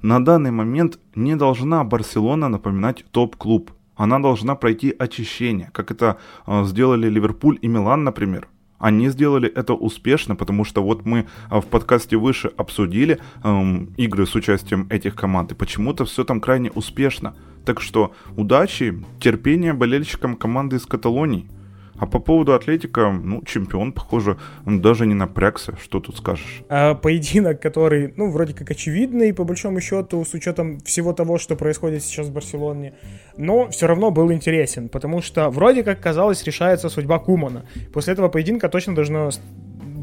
На 0.00 0.24
данный 0.24 0.52
момент 0.52 1.00
не 1.16 1.34
должна 1.34 1.82
Барселона 1.82 2.48
напоминать 2.48 3.04
топ-клуб. 3.10 3.72
Она 3.96 4.20
должна 4.20 4.54
пройти 4.54 4.94
очищение, 4.96 5.70
как 5.72 5.90
это 5.90 6.18
э, 6.46 6.64
сделали 6.66 7.10
Ливерпуль 7.10 7.58
и 7.60 7.66
Милан, 7.66 8.04
например. 8.04 8.46
Они 8.78 9.08
сделали 9.08 9.48
это 9.48 9.74
успешно, 9.74 10.36
потому 10.36 10.64
что 10.64 10.82
вот 10.82 11.04
мы 11.04 11.26
а, 11.50 11.60
в 11.60 11.66
подкасте 11.66 12.16
выше 12.16 12.50
обсудили 12.56 13.18
эм, 13.42 13.92
игры 13.96 14.26
с 14.26 14.34
участием 14.34 14.86
этих 14.90 15.16
команд, 15.16 15.52
и 15.52 15.54
почему-то 15.54 16.04
все 16.04 16.24
там 16.24 16.40
крайне 16.40 16.70
успешно. 16.70 17.34
Так 17.64 17.80
что 17.80 18.14
удачи, 18.36 19.04
терпения 19.20 19.72
болельщикам 19.72 20.36
команды 20.36 20.76
из 20.76 20.86
Каталонии. 20.86 21.50
А 21.98 22.06
по 22.06 22.18
поводу 22.18 22.54
Атлетика, 22.54 23.10
ну, 23.10 23.42
чемпион, 23.44 23.92
похоже, 23.92 24.36
он 24.66 24.80
даже 24.80 25.06
не 25.06 25.14
напрягся. 25.14 25.76
Что 25.82 26.00
тут 26.00 26.16
скажешь? 26.16 26.62
А, 26.68 26.94
поединок, 26.94 27.60
который, 27.60 28.12
ну, 28.16 28.30
вроде 28.30 28.54
как 28.54 28.70
очевидный, 28.70 29.34
по 29.34 29.44
большому 29.44 29.80
счету, 29.80 30.24
с 30.24 30.34
учетом 30.34 30.80
всего 30.80 31.12
того, 31.12 31.38
что 31.38 31.56
происходит 31.56 32.02
сейчас 32.02 32.28
в 32.28 32.32
Барселоне, 32.32 32.94
но 33.36 33.68
все 33.70 33.86
равно 33.86 34.10
был 34.10 34.32
интересен, 34.32 34.88
потому 34.88 35.22
что 35.22 35.50
вроде 35.50 35.82
как 35.82 36.00
казалось 36.00 36.44
решается 36.44 36.88
судьба 36.88 37.18
Кумана. 37.18 37.64
После 37.92 38.12
этого 38.12 38.28
поединка 38.28 38.68
точно 38.68 38.94
должно 38.94 39.30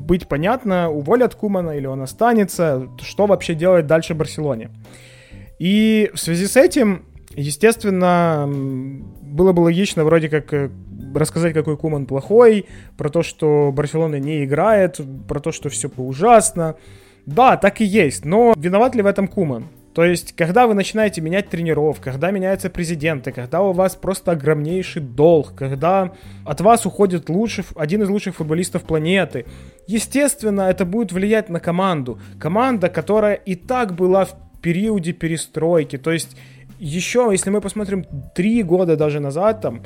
быть 0.05 0.27
понятно, 0.27 0.89
уволят 0.89 1.35
Кумана 1.35 1.71
или 1.71 1.87
он 1.87 2.01
останется, 2.01 2.89
что 3.01 3.25
вообще 3.25 3.55
делать 3.55 3.87
дальше 3.87 4.13
Барселоне. 4.13 4.69
И 5.59 6.11
в 6.13 6.19
связи 6.19 6.47
с 6.47 6.57
этим, 6.57 7.05
естественно, 7.35 8.47
было 9.21 9.53
бы 9.53 9.61
логично 9.61 10.03
вроде 10.03 10.29
как 10.29 10.53
э, 10.53 10.69
рассказать, 11.15 11.53
какой 11.53 11.77
Куман 11.77 12.05
плохой, 12.05 12.65
про 12.97 13.09
то, 13.09 13.23
что 13.23 13.71
Барселона 13.71 14.19
не 14.19 14.43
играет, 14.43 14.99
про 15.27 15.39
то, 15.39 15.51
что 15.51 15.69
все 15.69 15.89
ужасно. 15.97 16.75
Да, 17.25 17.57
так 17.57 17.81
и 17.81 17.85
есть, 17.85 18.25
но 18.25 18.53
виноват 18.55 18.95
ли 18.95 19.01
в 19.01 19.07
этом 19.07 19.27
Куман? 19.27 19.67
То 19.95 20.03
есть, 20.03 20.33
когда 20.33 20.67
вы 20.67 20.73
начинаете 20.73 21.21
менять 21.21 21.47
тренеров, 21.47 22.01
когда 22.01 22.29
меняются 22.29 22.69
президенты, 22.69 23.31
когда 23.31 23.61
у 23.61 23.71
вас 23.71 23.95
просто 23.95 24.31
огромнейший 24.33 25.01
долг, 25.01 25.55
когда 25.55 26.11
от 26.43 26.59
вас 26.59 26.85
уходит 26.85 27.29
лучший, 27.29 27.63
один 27.77 28.03
из 28.03 28.09
лучших 28.09 28.35
футболистов 28.35 28.83
планеты, 28.83 29.45
естественно, 29.87 30.63
это 30.63 30.83
будет 30.83 31.13
влиять 31.13 31.47
на 31.47 31.61
команду. 31.61 32.19
Команда, 32.41 32.89
которая 32.89 33.35
и 33.35 33.55
так 33.55 33.95
была 33.95 34.25
в 34.25 34.35
периоде 34.61 35.13
перестройки. 35.13 35.97
То 35.97 36.11
есть, 36.11 36.35
еще, 36.77 37.29
если 37.31 37.49
мы 37.49 37.61
посмотрим 37.61 38.05
три 38.35 38.63
года 38.63 38.97
даже 38.97 39.21
назад, 39.21 39.61
там, 39.61 39.81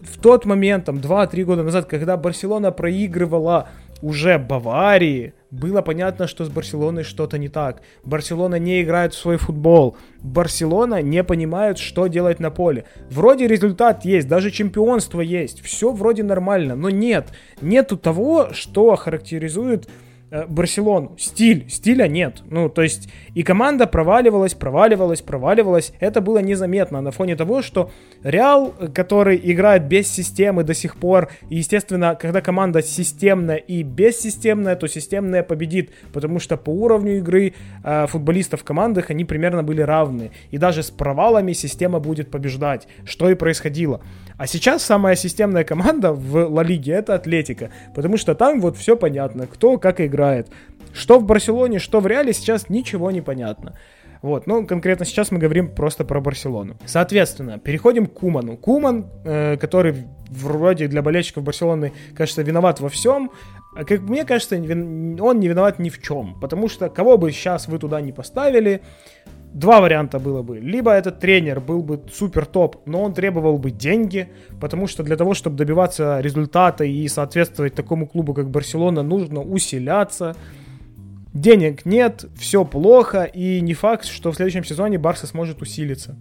в 0.00 0.18
тот 0.18 0.44
момент, 0.44 0.86
там, 0.86 0.96
2-3 0.96 1.44
года 1.44 1.62
назад, 1.62 1.86
когда 1.86 2.16
Барселона 2.16 2.72
проигрывала 2.72 3.68
уже 4.02 4.38
Баварии, 4.38 5.34
было 5.50 5.82
понятно, 5.82 6.26
что 6.26 6.44
с 6.44 6.48
Барселоной 6.48 7.02
что-то 7.02 7.36
не 7.36 7.48
так. 7.48 7.82
Барселона 8.04 8.54
не 8.54 8.82
играет 8.82 9.12
в 9.12 9.18
свой 9.18 9.36
футбол. 9.36 9.96
Барселона 10.22 11.02
не 11.02 11.22
понимает, 11.22 11.78
что 11.78 12.06
делать 12.06 12.40
на 12.40 12.50
поле. 12.50 12.84
Вроде 13.10 13.46
результат 13.46 14.04
есть, 14.04 14.28
даже 14.28 14.50
чемпионство 14.50 15.20
есть. 15.20 15.60
Все 15.62 15.92
вроде 15.92 16.22
нормально, 16.22 16.76
но 16.76 16.88
нет. 16.88 17.28
Нету 17.60 17.96
того, 17.98 18.50
что 18.52 18.94
характеризует 18.96 19.88
Барселону. 20.30 21.16
Стиль, 21.18 21.68
стиля 21.68 22.06
нет. 22.06 22.42
Ну, 22.48 22.68
то 22.68 22.82
есть 22.82 23.08
и 23.34 23.42
команда 23.42 23.86
проваливалась, 23.86 24.54
проваливалась, 24.54 25.22
проваливалась. 25.22 25.92
Это 26.00 26.20
было 26.20 26.38
незаметно 26.38 27.00
на 27.00 27.10
фоне 27.10 27.36
того, 27.36 27.62
что 27.62 27.90
Реал, 28.22 28.74
который 28.94 29.40
играет 29.42 29.86
без 29.86 30.08
системы 30.08 30.62
до 30.62 30.74
сих 30.74 30.96
пор, 30.96 31.30
и, 31.48 31.56
естественно, 31.56 32.14
когда 32.14 32.40
команда 32.40 32.82
системная 32.82 33.56
и 33.56 33.82
бессистемная, 33.82 34.76
то 34.76 34.86
системная 34.86 35.42
победит, 35.42 35.90
потому 36.12 36.38
что 36.38 36.56
по 36.56 36.70
уровню 36.70 37.18
игры 37.18 37.54
э, 37.82 38.06
футболистов 38.06 38.60
в 38.60 38.64
командах 38.64 39.10
они 39.10 39.24
примерно 39.24 39.62
были 39.62 39.80
равны. 39.80 40.30
И 40.50 40.58
даже 40.58 40.82
с 40.82 40.90
провалами 40.90 41.52
система 41.52 41.98
будет 41.98 42.30
побеждать, 42.30 42.86
что 43.04 43.30
и 43.30 43.34
происходило. 43.34 44.00
А 44.40 44.46
сейчас 44.46 44.82
самая 44.82 45.16
системная 45.16 45.64
команда 45.64 46.14
в 46.14 46.48
Ла 46.48 46.62
Лиге 46.62 46.92
это 46.92 47.14
Атлетика, 47.14 47.68
потому 47.94 48.16
что 48.16 48.34
там 48.34 48.62
вот 48.62 48.78
все 48.78 48.96
понятно, 48.96 49.46
кто 49.46 49.76
как 49.76 50.00
играет. 50.00 50.48
Что 50.94 51.18
в 51.18 51.26
Барселоне, 51.26 51.78
что 51.78 52.00
в 52.00 52.06
Реале 52.06 52.32
сейчас 52.32 52.70
ничего 52.70 53.10
не 53.10 53.20
понятно. 53.20 53.76
Вот, 54.22 54.46
ну, 54.46 54.66
конкретно 54.66 55.04
сейчас 55.04 55.30
мы 55.30 55.38
говорим 55.38 55.68
просто 55.68 56.06
про 56.06 56.22
Барселону. 56.22 56.78
Соответственно, 56.86 57.58
переходим 57.58 58.06
к 58.06 58.14
Куману. 58.14 58.56
Куман, 58.56 59.10
э, 59.24 59.58
который 59.58 60.06
вроде 60.30 60.88
для 60.88 61.02
болельщиков 61.02 61.42
Барселоны, 61.42 61.92
кажется, 62.16 62.40
виноват 62.40 62.80
во 62.80 62.88
всем, 62.88 63.30
а 63.76 63.84
как 63.84 64.00
мне 64.00 64.24
кажется, 64.24 64.56
он 64.56 65.38
не 65.38 65.48
виноват 65.48 65.78
ни 65.78 65.90
в 65.90 66.02
чем. 66.02 66.40
Потому 66.40 66.68
что 66.68 66.88
кого 66.88 67.18
бы 67.18 67.30
сейчас 67.30 67.68
вы 67.68 67.78
туда 67.78 68.00
не 68.00 68.12
поставили, 68.12 68.80
два 69.52 69.80
варианта 69.80 70.18
было 70.18 70.42
бы. 70.42 70.58
Либо 70.58 70.92
этот 70.92 71.18
тренер 71.18 71.60
был 71.60 71.82
бы 71.82 72.00
супер 72.12 72.46
топ, 72.46 72.86
но 72.86 73.02
он 73.02 73.14
требовал 73.14 73.58
бы 73.58 73.70
деньги, 73.70 74.28
потому 74.60 74.86
что 74.86 75.02
для 75.02 75.16
того, 75.16 75.34
чтобы 75.34 75.56
добиваться 75.56 76.20
результата 76.20 76.84
и 76.84 77.08
соответствовать 77.08 77.74
такому 77.74 78.06
клубу, 78.06 78.34
как 78.34 78.50
Барселона, 78.50 79.02
нужно 79.02 79.40
усиляться. 79.40 80.36
Денег 81.32 81.84
нет, 81.84 82.24
все 82.36 82.64
плохо, 82.64 83.24
и 83.24 83.60
не 83.60 83.74
факт, 83.74 84.04
что 84.04 84.32
в 84.32 84.36
следующем 84.36 84.64
сезоне 84.64 84.98
Барса 84.98 85.26
сможет 85.26 85.62
усилиться. 85.62 86.16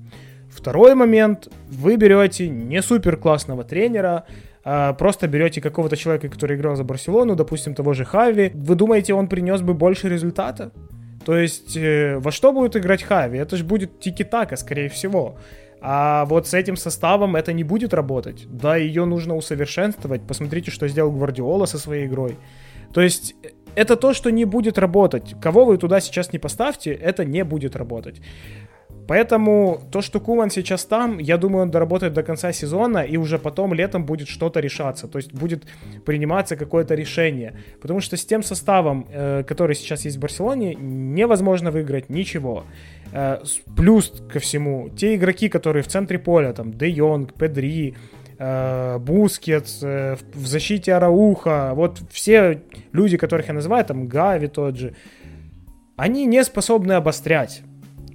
Второй 0.50 0.96
момент, 0.96 1.48
вы 1.70 1.96
берете 1.96 2.50
не 2.50 2.82
супер 2.82 3.18
классного 3.18 3.64
тренера, 3.64 4.26
а 4.64 4.94
просто 4.94 5.28
берете 5.28 5.62
какого-то 5.62 5.96
человека, 5.96 6.30
который 6.30 6.58
играл 6.58 6.76
за 6.76 6.84
Барселону, 6.84 7.36
допустим, 7.36 7.74
того 7.74 7.94
же 7.94 8.06
Хави, 8.06 8.52
вы 8.54 8.76
думаете, 8.76 9.14
он 9.14 9.28
принес 9.28 9.62
бы 9.62 9.74
больше 9.74 10.10
результата? 10.10 10.72
То 11.30 11.38
есть, 11.38 11.78
э, 11.78 12.18
во 12.18 12.32
что 12.32 12.52
будет 12.52 12.76
играть 12.76 13.04
Хави? 13.04 13.38
Это 13.38 13.56
же 13.56 13.64
будет 13.64 14.00
тики-така, 14.00 14.58
скорее 14.58 14.90
всего. 14.90 15.38
А 15.80 16.26
вот 16.26 16.48
с 16.48 16.56
этим 16.56 16.76
составом 16.76 17.36
это 17.36 17.54
не 17.54 17.64
будет 17.64 17.94
работать. 17.94 18.48
Да, 18.48 18.78
ее 18.78 19.06
нужно 19.06 19.36
усовершенствовать. 19.36 20.24
Посмотрите, 20.24 20.72
что 20.72 20.88
сделал 20.88 21.12
Гвардиола 21.12 21.68
со 21.68 21.78
своей 21.78 22.08
игрой. 22.08 22.36
То 22.96 23.02
есть, 23.02 23.36
это 23.76 23.96
то, 23.96 24.16
что 24.16 24.32
не 24.32 24.46
будет 24.46 24.80
работать. 24.80 25.36
Кого 25.40 25.66
вы 25.66 25.78
туда 25.78 26.00
сейчас 26.00 26.34
не 26.34 26.40
поставьте, 26.40 26.94
это 26.94 27.26
не 27.26 27.44
будет 27.44 27.76
работать. 27.76 28.22
Поэтому 29.10 29.82
то, 29.92 30.02
что 30.02 30.20
Куман 30.20 30.52
сейчас 30.52 30.86
там, 30.86 31.18
я 31.18 31.38
думаю, 31.38 31.64
он 31.64 31.72
доработает 31.72 32.14
до 32.14 32.22
конца 32.22 32.54
сезона, 32.54 33.00
и 33.00 33.18
уже 33.18 33.40
потом 33.40 33.74
летом 33.74 34.06
будет 34.06 34.28
что-то 34.28 34.60
решаться. 34.60 35.08
То 35.08 35.18
есть 35.18 35.34
будет 35.34 35.64
приниматься 36.06 36.56
какое-то 36.56 36.94
решение. 36.94 37.54
Потому 37.82 38.02
что 38.02 38.18
с 38.18 38.26
тем 38.26 38.44
составом, 38.44 39.08
э, 39.12 39.44
который 39.48 39.76
сейчас 39.76 40.06
есть 40.06 40.18
в 40.18 40.20
Барселоне, 40.20 40.76
невозможно 40.76 41.72
выиграть 41.72 42.10
ничего. 42.10 42.66
Э, 43.12 43.40
плюс 43.76 44.14
ко 44.32 44.38
всему, 44.38 44.90
те 44.90 45.16
игроки, 45.16 45.50
которые 45.50 45.82
в 45.82 45.88
центре 45.88 46.20
поля, 46.20 46.54
там, 46.54 46.72
Де 46.72 46.90
Йонг, 46.90 47.34
Педри, 47.34 47.96
э, 48.38 49.00
Бускетс, 49.00 49.82
в 49.82 50.46
защите 50.46 50.94
Арауха, 50.94 51.72
вот 51.74 52.00
все 52.12 52.62
люди, 52.92 53.18
которых 53.18 53.48
я 53.48 53.56
называю, 53.56 53.84
там, 53.86 54.08
Гави 54.08 54.48
тот 54.50 54.78
же, 54.78 54.94
они 55.98 56.28
не 56.28 56.44
способны 56.44 56.94
обострять. 56.94 57.64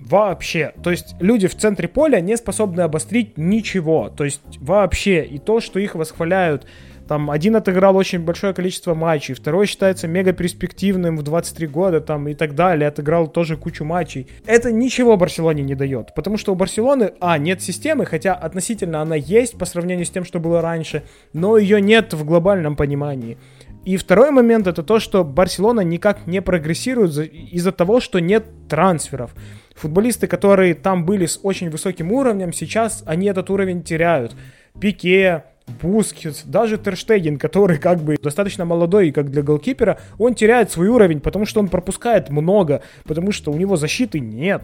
Вообще. 0.05 0.73
То 0.83 0.91
есть 0.91 1.17
люди 1.19 1.49
в 1.49 1.57
центре 1.57 1.89
поля 1.89 2.21
не 2.21 2.37
способны 2.37 2.83
обострить 2.83 3.39
ничего. 3.39 4.11
То 4.11 4.25
есть 4.25 4.43
вообще. 4.61 5.25
И 5.25 5.39
то, 5.39 5.61
что 5.61 5.79
их 5.79 5.95
восхваляют 5.95 6.67
там 7.09 7.31
один 7.31 7.55
отыграл 7.57 7.97
очень 7.97 8.21
большое 8.21 8.55
количество 8.55 8.95
матчей, 8.95 9.35
второй 9.35 9.67
считается 9.67 10.09
мега 10.09 10.33
перспективным 10.33 11.19
в 11.19 11.23
23 11.23 11.67
года 11.67 12.01
там 12.01 12.29
и 12.29 12.35
так 12.35 12.55
далее, 12.55 12.89
отыграл 12.89 13.29
тоже 13.29 13.57
кучу 13.57 13.85
матчей. 13.85 14.27
Это 14.47 14.73
ничего 14.73 15.17
Барселоне 15.17 15.63
не 15.63 15.75
дает, 15.75 16.15
потому 16.15 16.39
что 16.39 16.53
у 16.53 16.55
Барселоны, 16.55 17.13
а, 17.21 17.37
нет 17.37 17.61
системы, 17.63 18.07
хотя 18.07 18.35
относительно 18.35 19.03
она 19.03 19.17
есть 19.17 19.59
по 19.59 19.67
сравнению 19.67 20.07
с 20.07 20.11
тем, 20.11 20.25
что 20.25 20.41
было 20.41 20.63
раньше, 20.63 21.03
но 21.33 21.59
ее 21.59 21.81
нет 21.81 22.15
в 22.15 22.25
глобальном 22.25 22.75
понимании. 22.75 23.37
И 23.85 23.97
второй 23.97 24.31
момент 24.31 24.67
это 24.67 24.83
то, 24.83 24.99
что 24.99 25.25
Барселона 25.25 25.83
никак 25.83 26.27
не 26.27 26.41
прогрессирует 26.41 27.17
из-за 27.33 27.73
того, 27.73 28.01
что 28.01 28.19
нет 28.19 28.45
трансферов. 28.69 29.35
Футболисты, 29.75 30.27
которые 30.27 30.75
там 30.75 31.05
были 31.05 31.27
с 31.27 31.39
очень 31.43 31.69
высоким 31.69 32.13
уровнем, 32.13 32.53
сейчас 32.53 33.03
они 33.07 33.27
этот 33.27 33.51
уровень 33.51 33.83
теряют. 33.83 34.35
Пике, 34.81 35.45
Бускетс, 35.83 36.45
даже 36.45 36.79
тер 36.79 36.95
Штеген, 36.95 37.39
который 37.39 37.79
как 37.79 37.99
бы 38.01 38.17
достаточно 38.23 38.65
молодой, 38.65 39.11
как 39.13 39.31
для 39.31 39.43
голкипера, 39.43 39.99
он 40.19 40.35
теряет 40.35 40.71
свой 40.71 40.89
уровень, 40.89 41.21
потому 41.21 41.47
что 41.47 41.61
он 41.61 41.69
пропускает 41.69 42.31
много, 42.31 42.83
потому 43.05 43.33
что 43.33 43.51
у 43.51 43.57
него 43.57 43.77
защиты 43.77 44.21
нет. 44.21 44.63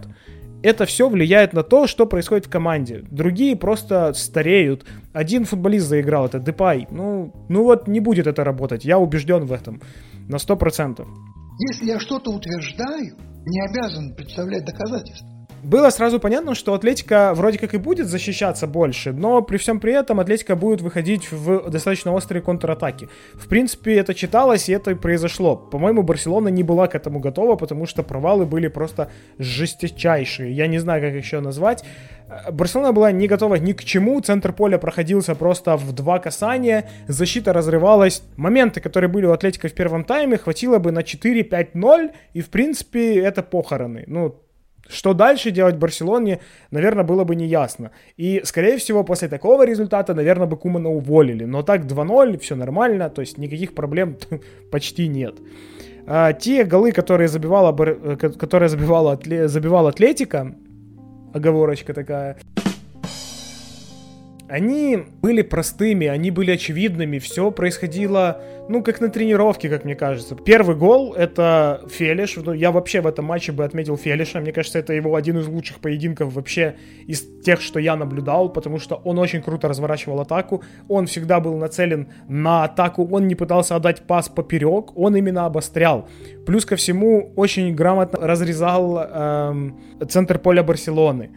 Это 0.63 0.85
все 0.85 1.09
влияет 1.09 1.53
на 1.53 1.63
то, 1.63 1.87
что 1.87 2.07
происходит 2.07 2.47
в 2.47 2.51
команде. 2.51 3.05
Другие 3.11 3.57
просто 3.57 4.13
стареют. 4.15 4.85
Один 5.13 5.45
футболист 5.45 5.87
заиграл, 5.87 6.27
это 6.27 6.39
Депай. 6.39 6.87
Ну, 6.91 7.33
ну 7.49 7.65
вот 7.65 7.89
не 7.89 8.01
будет 8.01 8.27
это 8.27 8.45
работать, 8.45 8.85
я 8.85 8.99
убежден 8.99 9.47
в 9.47 9.53
этом 9.53 9.81
на 10.29 10.37
100%. 10.37 11.07
Если 11.71 11.87
я 11.87 11.99
что-то 11.99 12.31
утверждаю, 12.31 13.17
не 13.47 13.61
обязан 13.69 14.15
представлять 14.15 14.65
доказательства. 14.65 15.30
Было 15.63 15.91
сразу 15.91 16.19
понятно, 16.19 16.55
что 16.55 16.73
Атлетика 16.73 17.35
вроде 17.35 17.59
как 17.59 17.75
и 17.75 17.79
будет 17.79 18.07
защищаться 18.09 18.67
больше, 18.67 19.13
но 19.13 19.43
при 19.43 19.59
всем 19.59 19.79
при 19.79 19.93
этом 19.93 20.19
Атлетика 20.19 20.57
будет 20.57 20.81
выходить 20.81 21.31
в 21.31 21.69
достаточно 21.69 22.13
острые 22.13 22.43
контратаки. 22.43 23.09
В 23.35 23.47
принципе, 23.47 23.97
это 23.97 24.15
читалось 24.15 24.69
и 24.69 24.73
это 24.73 24.93
и 24.93 24.95
произошло. 24.95 25.57
По-моему, 25.57 26.03
Барселона 26.03 26.49
не 26.49 26.63
была 26.63 26.87
к 26.87 26.95
этому 26.95 27.21
готова, 27.21 27.57
потому 27.57 27.87
что 27.87 28.03
провалы 28.03 28.47
были 28.47 28.69
просто 28.69 29.11
жесточайшие. 29.39 30.51
Я 30.53 30.67
не 30.67 30.79
знаю, 30.79 31.03
как 31.03 31.15
еще 31.15 31.41
назвать. 31.41 31.85
Барселона 32.51 32.93
была 32.93 33.13
не 33.13 33.27
готова 33.27 33.57
ни 33.57 33.73
к 33.73 33.85
чему, 33.85 34.21
центр 34.21 34.53
поля 34.53 34.79
проходился 34.79 35.35
просто 35.35 35.77
в 35.77 35.93
два 35.93 36.21
касания, 36.21 36.89
защита 37.09 37.53
разрывалась. 37.53 38.23
Моменты, 38.37 38.81
которые 38.81 39.11
были 39.11 39.27
у 39.27 39.33
Атлетика 39.33 39.69
в 39.69 39.75
первом 39.75 40.05
тайме, 40.05 40.39
хватило 40.39 40.79
бы 40.79 40.91
на 40.91 41.01
4-5-0, 41.01 42.13
и 42.33 42.41
в 42.41 42.49
принципе 42.49 43.21
это 43.21 43.43
похороны. 43.43 44.05
Ну, 44.07 44.37
Что 44.89 45.15
дальше 45.15 45.51
делать 45.51 45.77
Барселоне, 45.77 46.41
наверное, 46.71 47.05
было 47.05 47.25
бы 47.25 47.37
неясно. 47.37 47.91
И, 48.17 48.41
скорее 48.45 48.77
всего, 48.77 49.05
после 49.05 49.29
такого 49.29 49.65
результата, 49.65 50.15
наверное, 50.15 50.47
бы 50.47 50.57
Кумана 50.57 50.89
уволили. 50.89 51.45
Но 51.45 51.63
так 51.63 51.85
2-0, 51.85 52.39
все 52.39 52.57
нормально, 52.57 53.09
то 53.11 53.21
есть 53.21 53.39
никаких 53.39 53.75
проблем 53.75 54.17
почти 54.73 55.09
нет. 55.09 55.35
А, 56.07 56.33
те 56.33 56.65
голы, 56.65 56.93
которые 56.93 57.29
забивала, 57.29 57.73
э, 57.79 58.17
которые 58.17 58.69
забивала, 58.69 59.19
забивала 59.47 59.91
Атлетика, 59.91 60.55
оговорочка 61.33 61.95
такая, 61.95 62.37
они 64.51 65.05
были 65.23 65.43
простыми, 65.43 66.09
они 66.09 66.33
были 66.33 66.51
очевидными, 66.51 67.19
все 67.19 67.53
происходило, 67.53 68.43
ну, 68.69 68.83
как 68.83 69.01
на 69.01 69.09
тренировке, 69.09 69.69
как 69.69 69.85
мне 69.85 69.95
кажется. 69.95 70.35
Первый 70.35 70.75
гол— 70.75 71.15
это 71.17 71.83
Фелиш, 71.89 72.37
ну, 72.37 72.53
я 72.53 72.73
вообще 72.73 73.01
в 73.01 73.07
этом 73.07 73.27
матче 73.27 73.53
бы 73.53 73.65
отметил 73.65 73.97
Фелиша, 73.97 74.41
мне 74.41 74.53
кажется, 74.53 74.81
это 74.81 74.93
его 74.93 75.15
один 75.15 75.39
из 75.39 75.47
лучших 75.47 75.79
поединков 75.79 76.33
вообще 76.33 76.75
из 77.07 77.25
тех, 77.45 77.61
что 77.61 77.79
я 77.79 77.95
наблюдал, 77.95 78.53
потому 78.53 78.81
что 78.81 78.97
он 79.05 79.21
очень 79.21 79.41
круто 79.41 79.69
разворачивал 79.69 80.21
атаку, 80.21 80.65
он 80.89 81.07
всегда 81.07 81.39
был 81.39 81.57
нацелен 81.57 82.09
на 82.29 82.65
атаку, 82.65 83.09
он 83.09 83.29
не 83.29 83.37
пытался 83.37 83.77
отдать 83.77 84.03
пас 84.03 84.29
поперек, 84.29 84.97
он 84.97 85.15
именно 85.15 85.47
обострял. 85.47 86.09
Плюс 86.45 86.65
ко 86.65 86.75
всему, 86.75 87.33
очень 87.37 87.73
грамотно 87.73 88.27
разрезал 88.27 88.99
эм, 88.99 89.79
центр 90.09 90.41
поля 90.41 90.65
Барселоны 90.65 91.31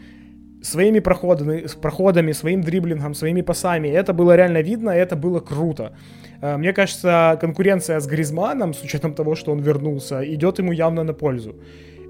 своими 0.64 1.00
проходами, 1.00 1.66
проходами, 1.82 2.34
своим 2.34 2.62
дриблингом, 2.62 3.14
своими 3.14 3.42
пасами. 3.42 3.90
Это 3.90 4.14
было 4.14 4.36
реально 4.36 4.62
видно, 4.62 4.92
и 4.92 4.98
это 4.98 5.16
было 5.16 5.40
круто. 5.40 5.92
Э, 6.42 6.58
мне 6.58 6.74
кажется, 6.74 7.38
конкуренция 7.42 8.00
с 8.00 8.08
Гризманом, 8.08 8.74
с 8.74 8.82
учетом 8.84 9.14
того, 9.14 9.36
что 9.36 9.52
он 9.52 9.60
вернулся, 9.60 10.24
идет 10.24 10.60
ему 10.60 10.72
явно 10.72 11.04
на 11.04 11.14
пользу. 11.14 11.56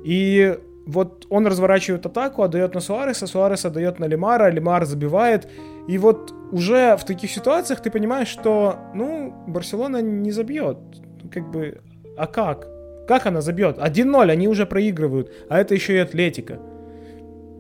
И 0.06 0.58
вот 0.86 1.26
он 1.30 1.48
разворачивает 1.48 2.06
атаку, 2.06 2.44
отдает 2.44 2.76
на 2.76 2.82
Суареса, 2.82 3.28
Суарес 3.28 3.66
отдает 3.66 4.00
на 4.00 4.06
Лимара, 4.06 4.52
Лимар 4.52 4.86
забивает. 4.86 5.48
И 5.88 5.98
вот 5.98 6.34
уже 6.52 6.96
в 6.98 7.04
таких 7.06 7.32
ситуациях 7.32 7.82
ты 7.82 7.89
понимаешь, 7.89 8.28
что, 8.28 8.76
ну, 8.94 9.34
Барселона 9.48 10.02
не 10.02 10.32
забьет. 10.32 10.78
Как 11.32 11.50
бы, 11.52 11.82
а 12.18 12.28
как? 12.28 12.68
Как 13.08 13.26
она 13.26 13.42
забьет? 13.42 13.78
1-0, 13.78 14.32
они 14.32 14.48
уже 14.48 14.66
проигрывают, 14.66 15.32
а 15.50 15.60
это 15.60 15.74
еще 15.74 15.94
и 15.94 15.98
Атлетика. 15.98 16.60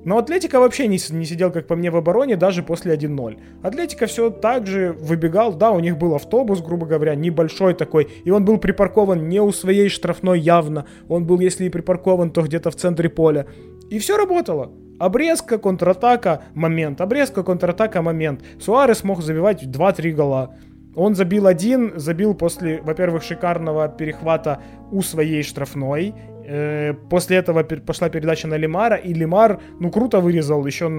Но 0.05 0.17
Атлетика 0.17 0.59
вообще 0.59 0.87
не, 0.87 0.99
не 1.11 1.25
сидел, 1.25 1.51
как 1.51 1.67
по 1.67 1.75
мне, 1.75 1.91
в 1.91 1.95
обороне 1.95 2.35
даже 2.35 2.63
после 2.63 2.95
1-0. 2.95 3.39
Атлетика 3.61 4.05
все 4.05 4.29
так 4.29 4.67
же 4.67 4.93
выбегал, 4.93 5.53
да, 5.53 5.71
у 5.71 5.79
них 5.79 5.97
был 5.97 6.15
автобус, 6.15 6.61
грубо 6.61 6.85
говоря, 6.85 7.15
небольшой 7.15 7.73
такой, 7.73 8.09
и 8.23 8.31
он 8.31 8.45
был 8.45 8.57
припаркован 8.57 9.29
не 9.29 9.39
у 9.39 9.51
своей 9.51 9.89
штрафной 9.89 10.39
явно, 10.39 10.85
он 11.07 11.25
был, 11.25 11.39
если 11.39 11.65
и 11.65 11.69
припаркован, 11.69 12.31
то 12.31 12.41
где-то 12.41 12.71
в 12.71 12.75
центре 12.75 13.09
поля. 13.09 13.45
И 13.89 13.99
все 13.99 14.17
работало. 14.17 14.71
Обрезка, 14.99 15.57
контратака, 15.57 16.43
момент. 16.53 17.01
Обрезка, 17.01 17.43
контратака, 17.43 18.01
момент. 18.01 18.41
Суарес 18.59 19.03
мог 19.03 19.21
забивать 19.21 19.63
2-3 19.63 20.11
гола. 20.11 20.55
Он 20.95 21.15
забил 21.15 21.47
один, 21.47 21.93
забил 21.95 22.35
после, 22.35 22.81
во-первых, 22.81 23.23
шикарного 23.23 23.87
перехвата 23.89 24.61
у 24.91 25.01
своей 25.01 25.43
штрафной. 25.43 26.13
Э, 26.45 26.93
после 27.09 27.37
этого 27.37 27.63
пошла 27.63 28.09
передача 28.09 28.47
на 28.47 28.57
Лимара, 28.57 28.95
и 28.95 29.13
Лимар, 29.13 29.59
ну, 29.79 29.91
круто 29.91 30.19
вырезал, 30.19 30.65
еще 30.65 30.89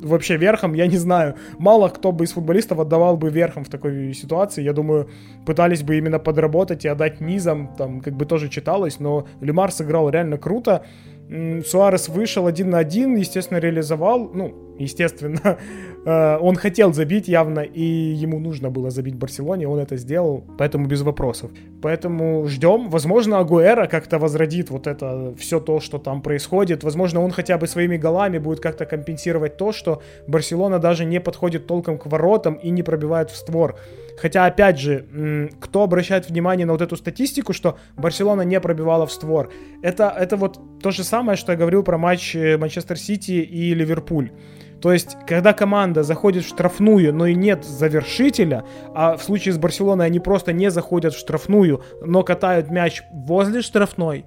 вообще 0.00 0.36
верхом, 0.36 0.74
я 0.74 0.86
не 0.86 0.98
знаю, 0.98 1.36
мало 1.58 1.88
кто 1.88 2.12
бы 2.12 2.24
из 2.24 2.32
футболистов 2.32 2.78
отдавал 2.78 3.16
бы 3.16 3.30
верхом 3.30 3.64
в 3.64 3.68
такой 3.68 4.12
ситуации, 4.12 4.62
я 4.62 4.72
думаю, 4.72 5.08
пытались 5.46 5.82
бы 5.82 5.96
именно 5.96 6.18
подработать 6.18 6.84
и 6.84 6.88
отдать 6.88 7.20
низом, 7.20 7.74
там 7.78 8.00
как 8.00 8.14
бы 8.14 8.26
тоже 8.26 8.48
читалось, 8.48 9.00
но 9.00 9.26
Лимар 9.40 9.72
сыграл 9.72 10.10
реально 10.10 10.36
круто, 10.36 10.84
Суарес 11.66 12.08
вышел 12.08 12.46
один 12.46 12.70
на 12.70 12.78
один, 12.78 13.16
естественно, 13.16 13.58
реализовал, 13.58 14.30
ну, 14.32 14.65
естественно, 14.78 15.58
э, 16.04 16.38
он 16.40 16.56
хотел 16.56 16.92
забить 16.92 17.28
явно, 17.28 17.60
и 17.60 17.82
ему 17.82 18.38
нужно 18.38 18.70
было 18.70 18.90
забить 18.90 19.14
Барселоне, 19.14 19.68
он 19.68 19.78
это 19.78 19.96
сделал, 19.96 20.44
поэтому 20.58 20.86
без 20.86 21.02
вопросов. 21.02 21.50
Поэтому 21.82 22.46
ждем, 22.48 22.88
возможно, 22.90 23.38
Агуэра 23.38 23.86
как-то 23.86 24.18
возродит 24.18 24.70
вот 24.70 24.86
это 24.86 25.34
все 25.38 25.60
то, 25.60 25.80
что 25.80 25.98
там 25.98 26.22
происходит, 26.22 26.84
возможно, 26.84 27.20
он 27.20 27.30
хотя 27.30 27.58
бы 27.58 27.66
своими 27.66 27.96
голами 27.96 28.38
будет 28.38 28.60
как-то 28.60 28.86
компенсировать 28.86 29.56
то, 29.56 29.72
что 29.72 30.02
Барселона 30.26 30.78
даже 30.78 31.04
не 31.04 31.20
подходит 31.20 31.66
толком 31.66 31.98
к 31.98 32.06
воротам 32.06 32.54
и 32.54 32.70
не 32.70 32.82
пробивает 32.82 33.30
в 33.30 33.36
створ. 33.36 33.76
Хотя, 34.18 34.46
опять 34.46 34.78
же, 34.78 35.50
кто 35.60 35.82
обращает 35.82 36.28
внимание 36.28 36.66
на 36.66 36.72
вот 36.72 36.82
эту 36.82 36.96
статистику, 36.96 37.52
что 37.52 37.76
Барселона 37.96 38.42
не 38.42 38.60
пробивала 38.60 39.06
в 39.06 39.12
створ, 39.12 39.52
это, 39.82 40.12
это 40.16 40.36
вот 40.36 40.58
то 40.82 40.90
же 40.90 41.04
самое, 41.04 41.36
что 41.36 41.52
я 41.52 41.58
говорил 41.58 41.82
про 41.82 41.98
матч 41.98 42.34
э, 42.34 42.56
Манчестер 42.56 42.96
Сити 42.98 43.32
и 43.32 43.74
Ливерпуль. 43.74 44.30
То 44.80 44.92
есть, 44.92 45.16
когда 45.26 45.52
команда 45.52 46.02
заходит 46.02 46.44
в 46.44 46.48
штрафную, 46.48 47.14
но 47.14 47.26
и 47.26 47.34
нет 47.34 47.64
завершителя, 47.64 48.64
а 48.94 49.16
в 49.16 49.22
случае 49.22 49.54
с 49.54 49.58
Барселоной 49.58 50.06
они 50.06 50.20
просто 50.20 50.52
не 50.52 50.70
заходят 50.70 51.14
в 51.14 51.18
штрафную, 51.18 51.82
но 52.02 52.22
катают 52.22 52.70
мяч 52.70 53.02
возле 53.10 53.62
штрафной, 53.62 54.26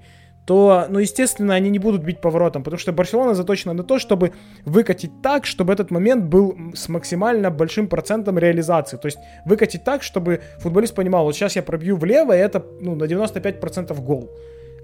то, 0.50 0.88
ну, 0.90 0.98
естественно, 0.98 1.54
они 1.54 1.70
не 1.70 1.78
будут 1.78 2.04
бить 2.04 2.22
поворотом, 2.22 2.64
потому 2.64 2.80
что 2.80 2.92
Барселона 2.92 3.36
заточена 3.36 3.74
на 3.74 3.84
то, 3.84 4.00
чтобы 4.00 4.32
выкатить 4.66 5.22
так, 5.22 5.46
чтобы 5.46 5.72
этот 5.72 5.92
момент 5.92 6.26
был 6.26 6.58
с 6.74 6.90
максимально 6.90 7.52
большим 7.52 7.88
процентом 7.88 8.40
реализации. 8.40 8.98
То 8.98 9.06
есть 9.06 9.20
выкатить 9.46 9.84
так, 9.84 10.02
чтобы 10.02 10.42
футболист 10.58 10.96
понимал, 10.96 11.26
вот 11.26 11.36
сейчас 11.36 11.56
я 11.56 11.62
пробью 11.62 11.98
влево, 11.98 12.36
и 12.36 12.40
это, 12.40 12.66
ну, 12.82 12.96
на 12.96 13.04
95% 13.04 13.94
гол. 14.02 14.32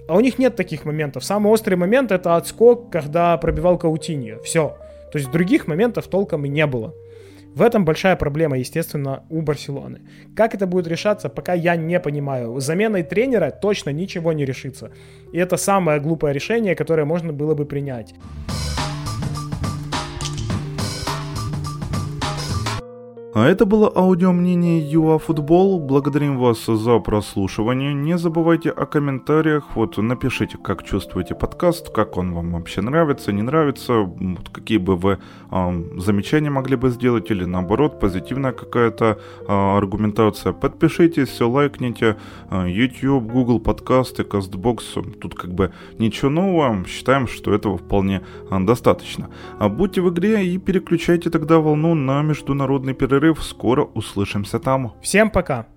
А 0.07 0.15
у 0.15 0.19
них 0.19 0.37
нет 0.37 0.55
таких 0.55 0.85
моментов. 0.85 1.25
Самый 1.25 1.51
острый 1.51 1.73
момент 1.73 2.11
это 2.11 2.35
отскок, 2.35 2.91
когда 2.91 3.35
пробивал 3.37 3.79
Каутиньо. 3.79 4.37
Все. 4.43 4.77
То 5.15 5.19
есть 5.19 5.31
других 5.31 5.65
моментов 5.67 6.07
толком 6.09 6.43
и 6.43 6.49
не 6.49 6.65
было. 6.65 6.93
В 7.55 7.61
этом 7.61 7.85
большая 7.85 8.17
проблема, 8.17 8.57
естественно, 8.57 9.23
у 9.29 9.41
Барселоны. 9.41 10.01
Как 10.35 10.53
это 10.53 10.67
будет 10.67 10.87
решаться, 10.87 11.29
пока 11.29 11.53
я 11.53 11.77
не 11.77 12.01
понимаю. 12.01 12.59
Заменой 12.59 13.03
тренера 13.03 13.49
точно 13.49 13.91
ничего 13.91 14.33
не 14.33 14.43
решится. 14.43 14.91
И 15.31 15.37
это 15.37 15.55
самое 15.55 16.01
глупое 16.01 16.33
решение, 16.33 16.75
которое 16.75 17.05
можно 17.05 17.31
было 17.31 17.55
бы 17.55 17.65
принять. 17.65 18.13
А 23.35 23.47
это 23.47 23.65
было 23.65 23.91
аудио 23.93 24.31
мнение 24.31 24.79
ЮАФутбол. 24.79 25.81
Благодарим 25.81 26.37
вас 26.37 26.65
за 26.65 26.99
прослушивание. 26.99 27.93
Не 27.93 28.17
забывайте 28.17 28.69
о 28.69 28.85
комментариях. 28.85 29.75
Вот 29.75 29.97
напишите, 29.97 30.57
как 30.57 30.83
чувствуете 30.83 31.35
подкаст, 31.35 31.89
как 31.89 32.15
он 32.15 32.33
вам 32.33 32.53
вообще 32.53 32.79
нравится, 32.79 33.33
не 33.33 33.41
нравится, 33.41 34.09
какие 34.53 34.77
бы 34.77 34.95
вы 34.95 35.17
э, 35.51 35.83
замечания 35.97 36.49
могли 36.49 36.77
бы 36.77 36.89
сделать 36.89 37.29
или 37.29 37.43
наоборот 37.43 37.99
позитивная 37.99 38.53
какая-то 38.53 39.19
э, 39.41 39.45
аргументация. 39.49 40.53
Подпишитесь, 40.53 41.27
все 41.27 41.49
лайкните. 41.49 42.15
Э, 42.49 42.69
YouTube, 42.69 43.25
Google 43.25 43.59
подкасты, 43.59 44.23
CastBox. 44.23 45.19
Тут 45.19 45.35
как 45.35 45.53
бы 45.53 45.73
ничего 45.99 46.31
нового. 46.31 46.85
Считаем, 46.87 47.27
что 47.27 47.53
этого 47.53 47.77
вполне 47.77 48.21
э, 48.49 48.59
достаточно. 48.61 49.29
А 49.59 49.67
будьте 49.67 49.99
в 49.99 50.09
игре 50.09 50.45
и 50.47 50.57
переключайте 50.57 51.29
тогда 51.29 51.59
волну 51.59 51.95
на 51.95 52.21
международный 52.21 52.93
перерыв 52.93 53.24
перерыв. 53.25 53.43
Скоро 53.43 53.83
услышимся 53.83 54.59
там. 54.59 54.93
Всем 55.01 55.29
пока. 55.29 55.67